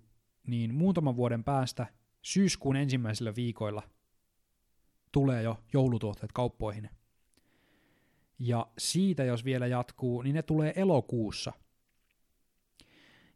niin 0.46 0.74
muutaman 0.74 1.16
vuoden 1.16 1.44
päästä 1.44 1.86
syyskuun 2.22 2.76
ensimmäisillä 2.76 3.34
viikoilla 3.36 3.82
tulee 5.12 5.42
jo 5.42 5.58
joulutuotteet 5.72 6.32
kauppoihin. 6.32 6.90
Ja 8.38 8.66
siitä 8.78 9.24
jos 9.24 9.44
vielä 9.44 9.66
jatkuu, 9.66 10.22
niin 10.22 10.34
ne 10.34 10.42
tulee 10.42 10.72
elokuussa. 10.76 11.52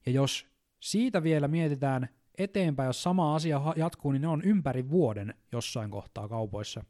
Ja 0.07 0.13
jos 0.13 0.47
siitä 0.81 1.23
vielä 1.23 1.49
mietitään 1.49 2.09
eteenpäin, 2.39 2.87
jos 2.87 3.03
sama 3.03 3.35
asia 3.35 3.61
jatkuu, 3.77 4.13
niin 4.13 4.23
ne 4.23 4.29
on 4.29 4.43
ympäri 4.43 4.91
vuoden 4.91 5.35
jossain 5.53 5.91
kohtaa 5.91 6.29
kaupoissa, 6.29 6.85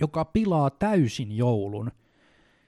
joka 0.00 0.24
pilaa 0.24 0.70
täysin 0.70 1.36
joulun– 1.36 1.90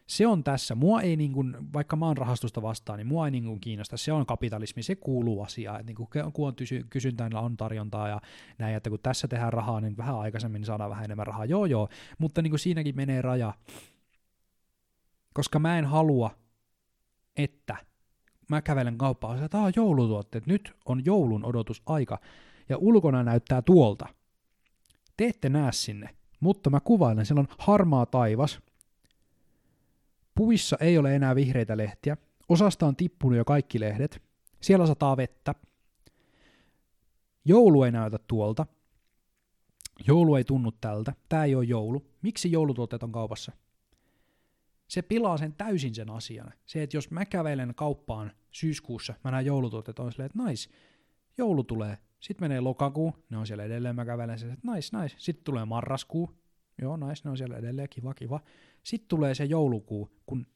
se 0.09 0.27
on 0.27 0.45
tässä. 0.45 0.75
Mua 0.75 1.01
ei, 1.01 1.17
niin 1.17 1.33
kuin, 1.33 1.57
vaikka 1.73 1.97
mä 1.97 2.07
oon 2.07 2.17
rahastusta 2.17 2.63
vastaan, 2.63 2.99
niin 2.99 3.07
mua 3.07 3.27
ei 3.27 3.31
niin 3.31 3.45
kuin 3.45 3.61
kiinnosta. 3.61 3.97
Se 3.97 4.13
on 4.13 4.27
kapitalismi, 4.27 4.83
se 4.83 4.97
kuuluu 4.97 5.43
asiaan. 5.43 5.87
Niin 5.87 5.97
kun 5.97 6.47
on 6.47 6.55
kysyntää, 6.91 7.31
on 7.35 7.57
tarjontaa 7.57 8.09
ja 8.09 8.21
näin, 8.59 8.77
että 8.77 8.91
kun 8.91 8.99
tässä 9.03 9.29
tehdään 9.29 9.53
rahaa, 9.53 9.81
niin 9.81 9.97
vähän 9.97 10.19
aikaisemmin 10.19 10.65
saadaan 10.65 10.91
vähän 10.91 11.05
enemmän 11.05 11.27
rahaa. 11.27 11.45
Joo, 11.45 11.67
joo, 11.67 11.89
mutta 12.19 12.43
niin 12.43 12.51
kuin 12.51 12.61
siinäkin 12.61 12.97
menee 12.97 13.23
raja. 13.23 13.55
Koska 15.35 15.59
mä 15.59 15.79
en 15.79 15.85
halua, 15.85 16.31
että 17.37 17.77
mä 18.49 18.63
kävelen 18.63 18.99
kauppaan, 18.99 19.37
että 19.37 19.49
tämä 19.49 19.71
joulutuotteet, 19.77 20.47
nyt 20.47 20.73
on 20.87 21.03
joulun 21.05 21.45
odotusaika, 21.45 22.19
ja 22.69 22.79
ulkona 22.79 23.23
näyttää 23.23 23.63
tuolta. 23.63 24.07
Te 25.17 25.27
ette 25.27 25.49
näe 25.49 25.73
sinne, 25.73 26.11
mutta 26.41 26.71
mä 26.71 26.81
kuvailen, 26.81 27.27
siellä 27.27 27.41
on 27.41 27.49
harmaa 27.59 28.07
taivas, 28.07 28.61
Puissa 30.39 30.77
ei 30.81 30.99
ole 30.99 31.17
enää 31.17 31.35
vihreitä 31.35 31.77
lehtiä. 31.77 32.17
Osasta 32.49 32.87
on 32.87 32.97
tippunut 32.97 33.39
jo 33.39 33.45
kaikki 33.45 33.81
lehdet. 33.81 34.23
Siellä 34.61 34.87
sataa 34.87 35.17
vettä. 35.17 35.55
Joulu 37.45 37.83
ei 37.83 37.93
näytä 37.93 38.19
tuolta. 38.19 38.67
Joulu 40.07 40.37
ei 40.37 40.45
tunnu 40.45 40.73
tältä. 40.73 41.13
Tämä 41.29 41.45
ei 41.45 41.55
ole 41.55 41.65
joulu. 41.65 42.07
Miksi 42.23 42.53
joulutuotteet 42.53 43.03
on 43.03 43.13
kaupassa? 43.13 43.53
Se 44.89 45.03
pilaa 45.03 45.39
sen 45.39 45.53
täysin 45.53 45.95
sen 45.95 46.11
asian. 46.11 46.53
Se, 46.67 46.83
että 46.83 46.97
jos 46.97 47.11
mä 47.11 47.25
kävelen 47.25 47.73
kauppaan 47.75 48.33
syyskuussa, 48.51 49.15
mä 49.25 49.31
näen 49.31 49.47
joulutuotteet, 49.47 49.99
on 49.99 50.13
silleen, 50.13 50.27
että 50.27 50.39
nais, 50.39 50.71
joulu 51.39 51.65
tulee. 51.65 51.99
Sitten 52.21 52.45
menee 52.45 52.61
lokakuu, 52.61 53.15
ne 53.31 53.37
on 53.37 53.47
siellä 53.47 53.65
edelleen, 53.65 53.97
mä 53.97 54.05
kävelen 54.05 54.39
sen, 54.39 54.51
että 54.51 54.67
nais, 54.67 54.93
nais. 54.93 55.15
Sitten 55.19 55.45
tulee 55.45 55.65
marraskuu, 55.65 56.31
joo, 56.83 56.97
nais, 56.97 57.25
ne 57.25 57.31
on 57.31 57.37
siellä 57.39 57.57
edelleen, 57.57 57.89
kiva, 57.89 58.15
kiva. 58.15 58.41
Sitten 58.83 59.09
tulee 59.09 59.35
se 59.35 59.45
joulukuu, 59.45 60.11
kun 60.27 60.47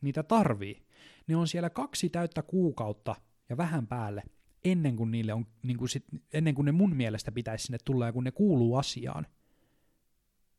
niitä 0.00 0.22
tarvii. 0.22 0.82
Ne 1.26 1.36
on 1.36 1.48
siellä 1.48 1.70
kaksi 1.70 2.08
täyttä 2.08 2.42
kuukautta 2.42 3.14
ja 3.48 3.56
vähän 3.56 3.86
päälle 3.86 4.22
ennen 4.64 4.96
kuin, 4.96 5.10
niille 5.10 5.34
on, 5.34 5.46
niin 5.62 5.76
kuin 5.76 5.88
sit, 5.88 6.04
ennen 6.32 6.54
kuin 6.54 6.66
ne 6.66 6.72
mun 6.72 6.96
mielestä 6.96 7.32
pitäisi 7.32 7.64
sinne 7.64 7.78
tulla 7.84 8.06
ja 8.06 8.12
kun 8.12 8.24
ne 8.24 8.30
kuuluu 8.30 8.76
asiaan. 8.76 9.26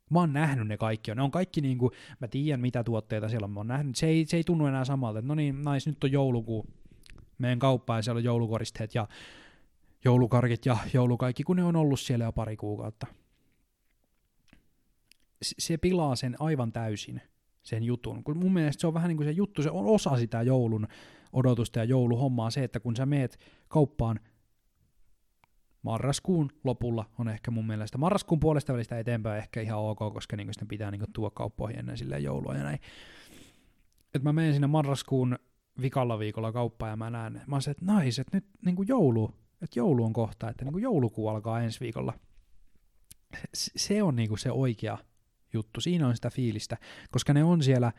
Mä 0.09 0.19
oon 0.19 0.33
nähnyt 0.33 0.67
ne 0.67 0.77
kaikki. 0.77 1.15
Ne 1.15 1.21
on 1.21 1.31
kaikki 1.31 1.61
niin 1.61 1.77
kuin, 1.77 1.91
mä 2.19 2.27
tiedän 2.27 2.59
mitä 2.59 2.83
tuotteita 2.83 3.29
siellä 3.29 3.45
on. 3.45 3.51
Mä 3.51 3.59
oon 3.59 3.67
nähnyt. 3.67 3.95
Se 3.95 4.07
ei, 4.07 4.25
se 4.25 4.37
ei 4.37 4.43
tunnu 4.43 4.65
enää 4.65 4.85
samalta. 4.85 5.21
No 5.21 5.35
niin, 5.35 5.61
nais, 5.61 5.87
nyt 5.87 6.03
on 6.03 6.11
joulukuu. 6.11 6.65
Meen 7.37 7.59
kauppaan 7.59 7.97
ja 7.97 8.03
siellä 8.03 8.17
on 8.19 8.23
joulukoristeet 8.23 8.95
ja 8.95 9.07
joulukarkit 10.05 10.65
ja 10.65 10.77
joulukaikki, 10.93 11.43
kun 11.43 11.55
ne 11.55 11.63
on 11.63 11.75
ollut 11.75 11.99
siellä 11.99 12.25
jo 12.25 12.31
pari 12.31 12.57
kuukautta 12.57 13.07
se 15.41 15.77
pilaa 15.77 16.15
sen 16.15 16.35
aivan 16.39 16.71
täysin, 16.71 17.21
sen 17.63 17.83
jutun. 17.83 18.23
Kun 18.23 18.37
mun 18.37 18.53
mielestä 18.53 18.81
se 18.81 18.87
on 18.87 18.93
vähän 18.93 19.07
niin 19.07 19.17
kuin 19.17 19.27
se 19.27 19.31
juttu, 19.31 19.63
se 19.63 19.71
on 19.71 19.85
osa 19.85 20.17
sitä 20.17 20.41
joulun 20.41 20.87
odotusta 21.33 21.79
ja 21.79 21.85
jouluhommaa 21.85 22.49
se, 22.49 22.63
että 22.63 22.79
kun 22.79 22.95
sä 22.95 23.05
meet 23.05 23.39
kauppaan 23.67 24.19
marraskuun 25.81 26.49
lopulla 26.63 27.05
on 27.19 27.29
ehkä 27.29 27.51
mun 27.51 27.67
mielestä, 27.67 27.97
marraskuun 27.97 28.39
puolesta 28.39 28.73
välistä 28.73 28.99
eteenpäin 28.99 29.37
ehkä 29.37 29.61
ihan 29.61 29.79
ok, 29.79 29.99
koska 30.13 30.35
niin 30.37 30.53
sitä 30.53 30.65
pitää 30.65 30.91
niin 30.91 31.03
tuoda 31.13 31.31
kauppoihin 31.35 31.79
ennen 31.79 31.97
silleen 31.97 32.23
joulua 32.23 32.55
ja 32.55 32.63
näin. 32.63 32.79
Et 34.13 34.23
mä 34.23 34.33
menen 34.33 34.53
sinne 34.53 34.67
marraskuun 34.67 35.39
vikalla 35.81 36.19
viikolla 36.19 36.51
kauppaan 36.51 36.89
ja 36.89 36.95
mä 36.95 37.09
näen, 37.09 37.41
mä 37.47 37.55
oon 37.55 37.61
se, 37.61 37.71
että 37.71 37.85
naiset, 37.85 38.27
nyt 38.33 38.45
niin 38.65 38.75
kuin 38.75 38.87
joulu, 38.87 39.31
että 39.61 39.79
joulu 39.79 40.05
on 40.05 40.13
kohta, 40.13 40.49
että 40.49 40.65
niin 40.65 40.73
kuin 40.73 40.83
joulukuu 40.83 41.27
alkaa 41.27 41.61
ensi 41.61 41.79
viikolla– 41.79 42.13
se 43.53 44.03
on 44.03 44.15
niinku 44.15 44.37
se 44.37 44.51
oikea 44.51 44.97
juttu. 45.53 45.81
Siinä 45.81 46.07
on 46.07 46.15
sitä 46.15 46.29
fiilistä, 46.29 46.77
koska 47.11 47.33
ne 47.33 47.43
on 47.43 47.63
siellä 47.63 47.91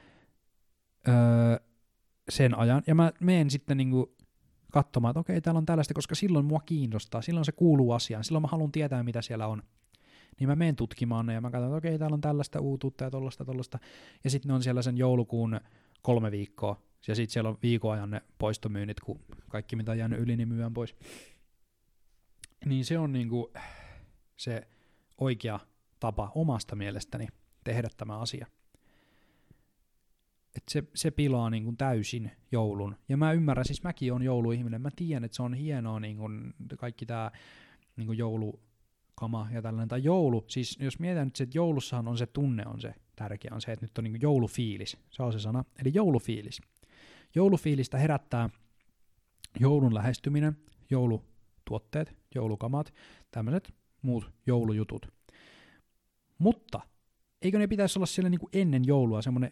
öö, 1.09 1.57
sen 2.29 2.59
ajan. 2.59 2.83
Ja 2.87 2.95
mä 2.95 3.13
menen 3.21 3.51
sitten 3.51 3.77
niinku 3.77 4.17
katsomaan, 4.73 5.11
että 5.11 5.21
okei, 5.21 5.41
täällä 5.41 5.59
on 5.59 5.67
tällaista, 5.67 5.95
koska 5.95 6.15
silloin 6.15 6.45
mua 6.45 6.61
kiinnostaa, 6.61 7.23
silloin 7.23 7.45
se 7.45 7.53
kuuluu 7.53 7.93
asiaan, 7.93 8.25
silloin 8.25 8.43
mä 8.43 8.49
haluan 8.49 8.73
tietää, 8.73 9.03
mitä 9.03 9.23
siellä 9.23 9.47
on. 9.47 9.63
Niin 10.41 10.49
mä 10.49 10.57
menen 10.57 10.77
tutkimaan 10.77 11.27
ne 11.27 11.33
ja 11.35 11.41
mä 11.41 11.51
katson, 11.51 11.69
että 11.69 11.77
okei, 11.77 11.99
täällä 11.99 12.15
on 12.15 12.21
tällaista 12.21 12.61
uutuutta 12.61 13.05
ja 13.05 13.11
tollasta, 13.11 13.45
tollasta. 13.45 13.79
Ja 14.25 14.31
sitten 14.31 14.49
ne 14.49 14.55
on 14.55 14.63
siellä 14.63 14.83
sen 14.83 14.99
joulukuun 14.99 15.61
kolme 16.03 16.31
viikkoa, 16.31 16.83
ja 17.09 17.15
sitten 17.15 17.33
siellä 17.33 17.51
on 17.51 17.59
viikon 17.63 17.93
ajan 17.93 18.11
ne 18.11 18.23
poistomyynnit, 18.39 19.01
kun 19.01 19.21
kaikki 19.49 19.77
mitä 19.77 19.93
on 19.93 19.99
jäänyt 19.99 20.21
yli, 20.21 20.37
niin 20.37 20.49
myydään 20.49 20.75
pois. 20.75 20.97
Niin 22.65 22.85
se 22.85 22.99
on 22.99 23.13
niinku 23.13 23.53
se 24.37 24.69
oikea 25.19 25.61
tapa 26.01 26.33
omasta 26.35 26.77
mielestäni 26.77 27.29
tehdä 27.65 27.89
tämä 27.97 28.19
asia. 28.19 28.47
Et 30.57 30.63
se, 30.71 30.85
se 30.95 31.11
pilaa 31.11 31.51
niin 31.51 31.65
kuin 31.65 31.77
täysin 31.77 32.31
joulun. 32.53 32.97
Ja 33.09 33.17
mä 33.17 33.33
ymmärrän, 33.33 33.65
siis 33.65 33.83
mäkin 33.83 34.13
on 34.13 34.23
jouluihminen, 34.23 34.83
mä 34.83 34.91
tiedän, 34.97 35.25
että 35.25 35.37
se 35.37 35.43
on 35.43 35.55
hienoa 35.55 36.01
niin 36.01 36.17
kuin 36.17 36.55
kaikki 36.79 37.07
tämä 37.07 37.31
niin 37.97 38.07
kuin 38.07 38.19
joulukama 38.19 39.49
ja 39.53 39.63
tällainen. 39.63 39.89
Tai 39.89 40.05
joulu, 40.05 40.45
siis 40.49 40.79
jos 40.81 40.99
mietitään 40.99 41.27
nyt 41.27 41.37
se, 41.37 41.45
että 41.45 41.59
joulussahan 41.59 42.09
on 42.09 42.19
se 42.19 42.27
tunne 42.27 42.67
on 42.67 42.81
se 42.81 42.95
tärkeä, 43.17 43.51
on 43.55 43.61
se, 43.61 43.73
että 43.73 43.85
nyt 43.85 43.99
on 43.99 44.05
niin 44.05 44.13
kuin 44.13 44.23
joulufiilis, 44.23 44.97
se 45.11 45.23
on 45.23 45.33
se 45.33 45.39
sana, 45.39 45.65
eli 45.79 45.91
joulufiilis. 45.95 46.61
Joulufiilistä 47.35 47.99
herättää 47.99 48.51
joulun 49.61 49.95
lähestyminen, 49.95 50.57
joulutuotteet, 50.91 52.15
joulukamat, 52.35 52.95
tämmöiset 53.31 53.75
muut 54.03 54.31
joulujutut. 54.47 55.07
Mutta 56.39 56.81
eikö 57.43 57.59
ne 57.59 57.67
pitäisi 57.67 57.99
olla 57.99 58.07
siellä 58.07 58.31
niin 58.31 58.41
kuin 58.41 58.51
ennen 58.53 58.85
joulua 58.87 59.23
semmoinen 59.23 59.51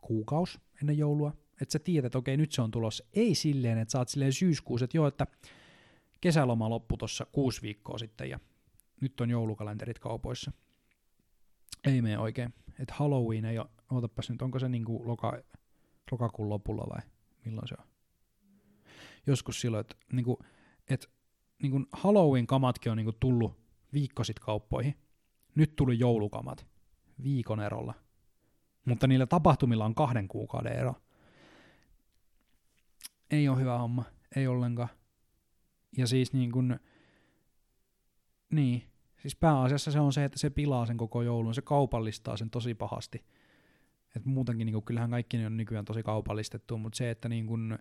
kuukaus 0.00 0.60
ennen 0.80 0.98
joulua, 0.98 1.32
että 1.60 1.72
sä 1.72 1.78
tiedät, 1.78 2.06
että 2.06 2.18
okei, 2.18 2.36
nyt 2.36 2.52
se 2.52 2.62
on 2.62 2.70
tulossa. 2.70 3.04
Ei 3.12 3.34
silleen, 3.34 3.78
että 3.78 3.92
sä 3.92 3.98
oot 3.98 4.08
silleen 4.08 4.32
syyskuussa, 4.32 4.84
että 4.84 4.96
joo, 4.96 5.06
että 5.06 5.26
kesäloma 6.20 6.70
loppu 6.70 6.96
tuossa 6.96 7.26
kuusi 7.32 7.62
viikkoa 7.62 7.98
sitten 7.98 8.30
ja 8.30 8.40
nyt 9.00 9.20
on 9.20 9.30
joulukalenterit 9.30 9.98
kaupoissa. 9.98 10.52
Ei 11.84 12.02
mene 12.02 12.18
oikein. 12.18 12.54
Että 12.78 12.94
Halloween 12.94 13.44
ei 13.44 13.58
ole, 13.58 13.68
ootapas 13.92 14.30
nyt, 14.30 14.42
onko 14.42 14.58
se 14.58 14.68
niinku 14.68 15.02
loka, 15.06 15.42
lokakuun 16.10 16.48
lopulla 16.48 16.86
vai 16.90 17.02
milloin 17.44 17.68
se 17.68 17.74
on? 17.78 17.86
Joskus 19.26 19.60
silloin, 19.60 19.80
että 19.80 19.96
niinku, 20.12 20.38
et, 20.90 21.10
niinku 21.62 21.86
Halloween-kamatkin 21.92 22.92
on 22.92 22.96
niinku 22.96 23.12
tullut 23.12 23.56
viikko 23.92 24.24
sitten 24.24 24.44
kauppoihin. 24.44 24.94
Nyt 25.54 25.76
tuli 25.76 25.98
joulukamat 25.98 26.66
viikon 27.22 27.60
erolla 27.60 27.94
mutta 28.84 29.06
niillä 29.06 29.26
tapahtumilla 29.26 29.84
on 29.84 29.94
kahden 29.94 30.28
kuukauden 30.28 30.72
ero. 30.72 30.94
Ei 33.30 33.48
ole 33.48 33.60
hyvä 33.60 33.78
homma, 33.78 34.04
ei 34.36 34.46
ollenkaan. 34.46 34.88
Ja 35.96 36.06
siis 36.06 36.32
niin 36.32 36.52
kuin, 36.52 36.80
niin, 38.50 38.82
siis 39.18 39.36
pääasiassa 39.36 39.90
se 39.90 40.00
on 40.00 40.12
se, 40.12 40.24
että 40.24 40.38
se 40.38 40.50
pilaa 40.50 40.86
sen 40.86 40.96
koko 40.96 41.22
joulun, 41.22 41.54
se 41.54 41.62
kaupallistaa 41.62 42.36
sen 42.36 42.50
tosi 42.50 42.74
pahasti. 42.74 43.24
Et 44.16 44.24
muutenkin 44.24 44.66
niin 44.66 44.72
kuin, 44.72 44.84
kyllähän 44.84 45.10
kaikki 45.10 45.46
on 45.46 45.56
nykyään 45.56 45.84
tosi 45.84 46.02
kaupallistettu, 46.02 46.78
mutta 46.78 46.96
se, 46.96 47.10
että 47.10 47.28
niin 47.28 47.46
kuin, 47.46 47.78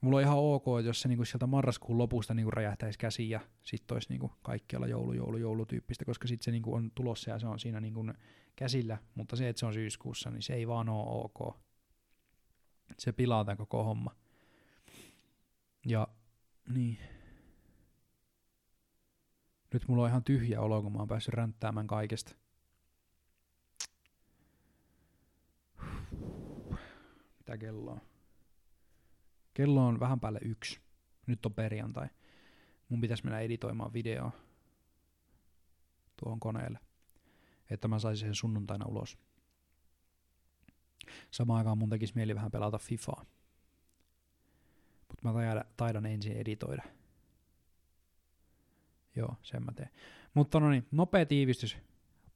mulla 0.00 0.16
on 0.16 0.22
ihan 0.22 0.38
ok, 0.38 0.64
jos 0.84 1.00
se 1.00 1.08
niin 1.08 1.18
kuin 1.18 1.26
sieltä 1.26 1.46
marraskuun 1.46 1.98
lopusta 1.98 2.34
niin 2.34 2.44
kuin 2.44 2.52
räjähtäisi 2.52 2.98
käsiin 2.98 3.30
ja 3.30 3.40
sitten 3.62 3.94
olisi 3.94 4.08
niin 4.08 4.20
kuin 4.20 4.32
kaikkialla 4.42 4.86
joulu, 4.86 5.12
joulu, 5.12 5.36
joulu 5.36 5.66
tyyppistä, 5.66 6.04
koska 6.04 6.28
sitten 6.28 6.44
se 6.44 6.50
niin 6.50 6.62
kuin 6.62 6.74
on 6.74 6.90
tulossa 6.94 7.30
ja 7.30 7.38
se 7.38 7.46
on 7.46 7.58
siinä 7.58 7.80
niin 7.80 7.94
kuin 7.94 8.14
käsillä, 8.56 8.98
mutta 9.14 9.36
se, 9.36 9.48
että 9.48 9.60
se 9.60 9.66
on 9.66 9.74
syyskuussa, 9.74 10.30
niin 10.30 10.42
se 10.42 10.54
ei 10.54 10.68
vaan 10.68 10.88
ole 10.88 11.24
ok. 11.24 11.56
Se 12.98 13.12
pilaa 13.12 13.44
tämän 13.44 13.56
koko 13.56 13.84
homma. 13.84 14.16
Ja 15.86 16.08
niin. 16.74 16.98
Nyt 19.72 19.88
mulla 19.88 20.02
on 20.02 20.08
ihan 20.08 20.24
tyhjä 20.24 20.60
olo, 20.60 20.82
kun 20.82 20.92
mä 20.92 20.98
oon 20.98 21.08
päässyt 21.08 21.34
ränttäämään 21.34 21.86
kaikesta. 21.86 22.36
Mitä 27.38 27.58
kello 27.58 27.90
on? 27.90 28.09
Kello 29.54 29.86
on 29.86 30.00
vähän 30.00 30.20
päälle 30.20 30.38
yksi. 30.42 30.80
Nyt 31.26 31.46
on 31.46 31.54
perjantai. 31.54 32.08
Mun 32.88 33.00
pitäisi 33.00 33.24
mennä 33.24 33.40
editoimaan 33.40 33.92
videoa 33.92 34.30
tuohon 36.16 36.40
koneelle 36.40 36.78
että 37.70 37.88
mä 37.88 37.98
saisin 37.98 38.28
sen 38.28 38.34
sunnuntaina 38.34 38.86
ulos. 38.86 39.18
Samaan 41.30 41.58
aikaan 41.58 41.78
mun 41.78 41.90
tekisi 41.90 42.12
mieli 42.14 42.34
vähän 42.34 42.50
pelata 42.50 42.78
FIFAa. 42.78 43.26
Mutta 45.08 45.28
mä 45.28 45.32
taidan, 45.32 45.64
taidan 45.76 46.06
ensin 46.06 46.36
editoida. 46.36 46.82
Joo, 49.16 49.36
sen 49.42 49.64
mä 49.64 49.72
teen. 49.72 49.90
Mutta 50.34 50.60
no 50.60 50.70
niin, 50.70 50.86
nopea 50.90 51.26
tiivistys. 51.26 51.76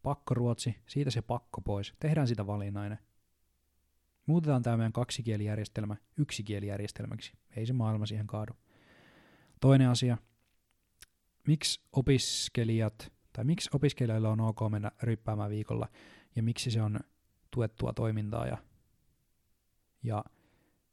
Pakko 0.03 0.35
ruotsi, 0.35 0.77
siitä 0.87 1.11
se 1.11 1.23
pakko 1.23 1.61
pois. 1.61 1.95
Tehdään 2.01 2.29
sitä 2.29 2.47
valinnainen. 2.47 2.99
Muutetaan 4.27 4.63
tämä 4.63 4.77
meidän 4.77 4.93
kaksikielijärjestelmä 4.93 5.97
yksikielijärjestelmäksi. 6.17 7.33
Ei 7.57 7.67
se 7.67 7.73
maailma 7.73 8.07
siihen 8.07 8.27
kaadu. 8.27 8.53
Toinen 9.61 9.89
asia. 9.89 10.19
Miksi 11.47 11.81
opiskelijat 11.93 13.13
tai 13.33 13.45
miksi 13.45 13.71
opiskelijoilla 13.73 14.29
on 14.29 14.41
ok 14.41 14.59
mennä 14.71 14.91
ryppäämään 15.03 15.51
viikolla, 15.51 15.89
ja 16.37 16.43
miksi 16.43 16.71
se 16.71 16.83
on 16.83 17.01
tuettua 17.51 17.93
toimintaa, 17.93 18.47
ja, 18.47 18.59
ja 20.03 20.25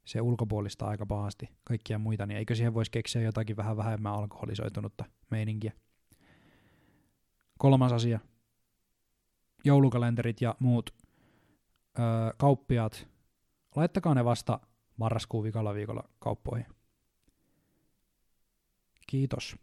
se 0.04 0.20
ulkopuolista 0.20 0.86
aika 0.86 1.06
pahasti 1.06 1.48
kaikkia 1.64 1.98
muita, 1.98 2.26
niin 2.26 2.38
eikö 2.38 2.54
siihen 2.54 2.74
voisi 2.74 2.90
keksiä 2.90 3.22
jotakin 3.22 3.56
vähän 3.56 3.76
vähemmän 3.76 4.12
alkoholisoitunutta 4.12 5.04
meininkiä. 5.30 5.72
Kolmas 7.58 7.92
asia. 7.92 8.20
Joulukalenterit 9.64 10.40
ja 10.40 10.54
muut 10.58 10.90
öö, 11.98 12.04
kauppiaat, 12.38 13.08
laittakaa 13.76 14.14
ne 14.14 14.24
vasta 14.24 14.60
marraskuun 14.96 15.44
viikolla 15.44 15.74
viikolla 15.74 16.08
kauppoihin. 16.18 16.66
Kiitos. 19.06 19.56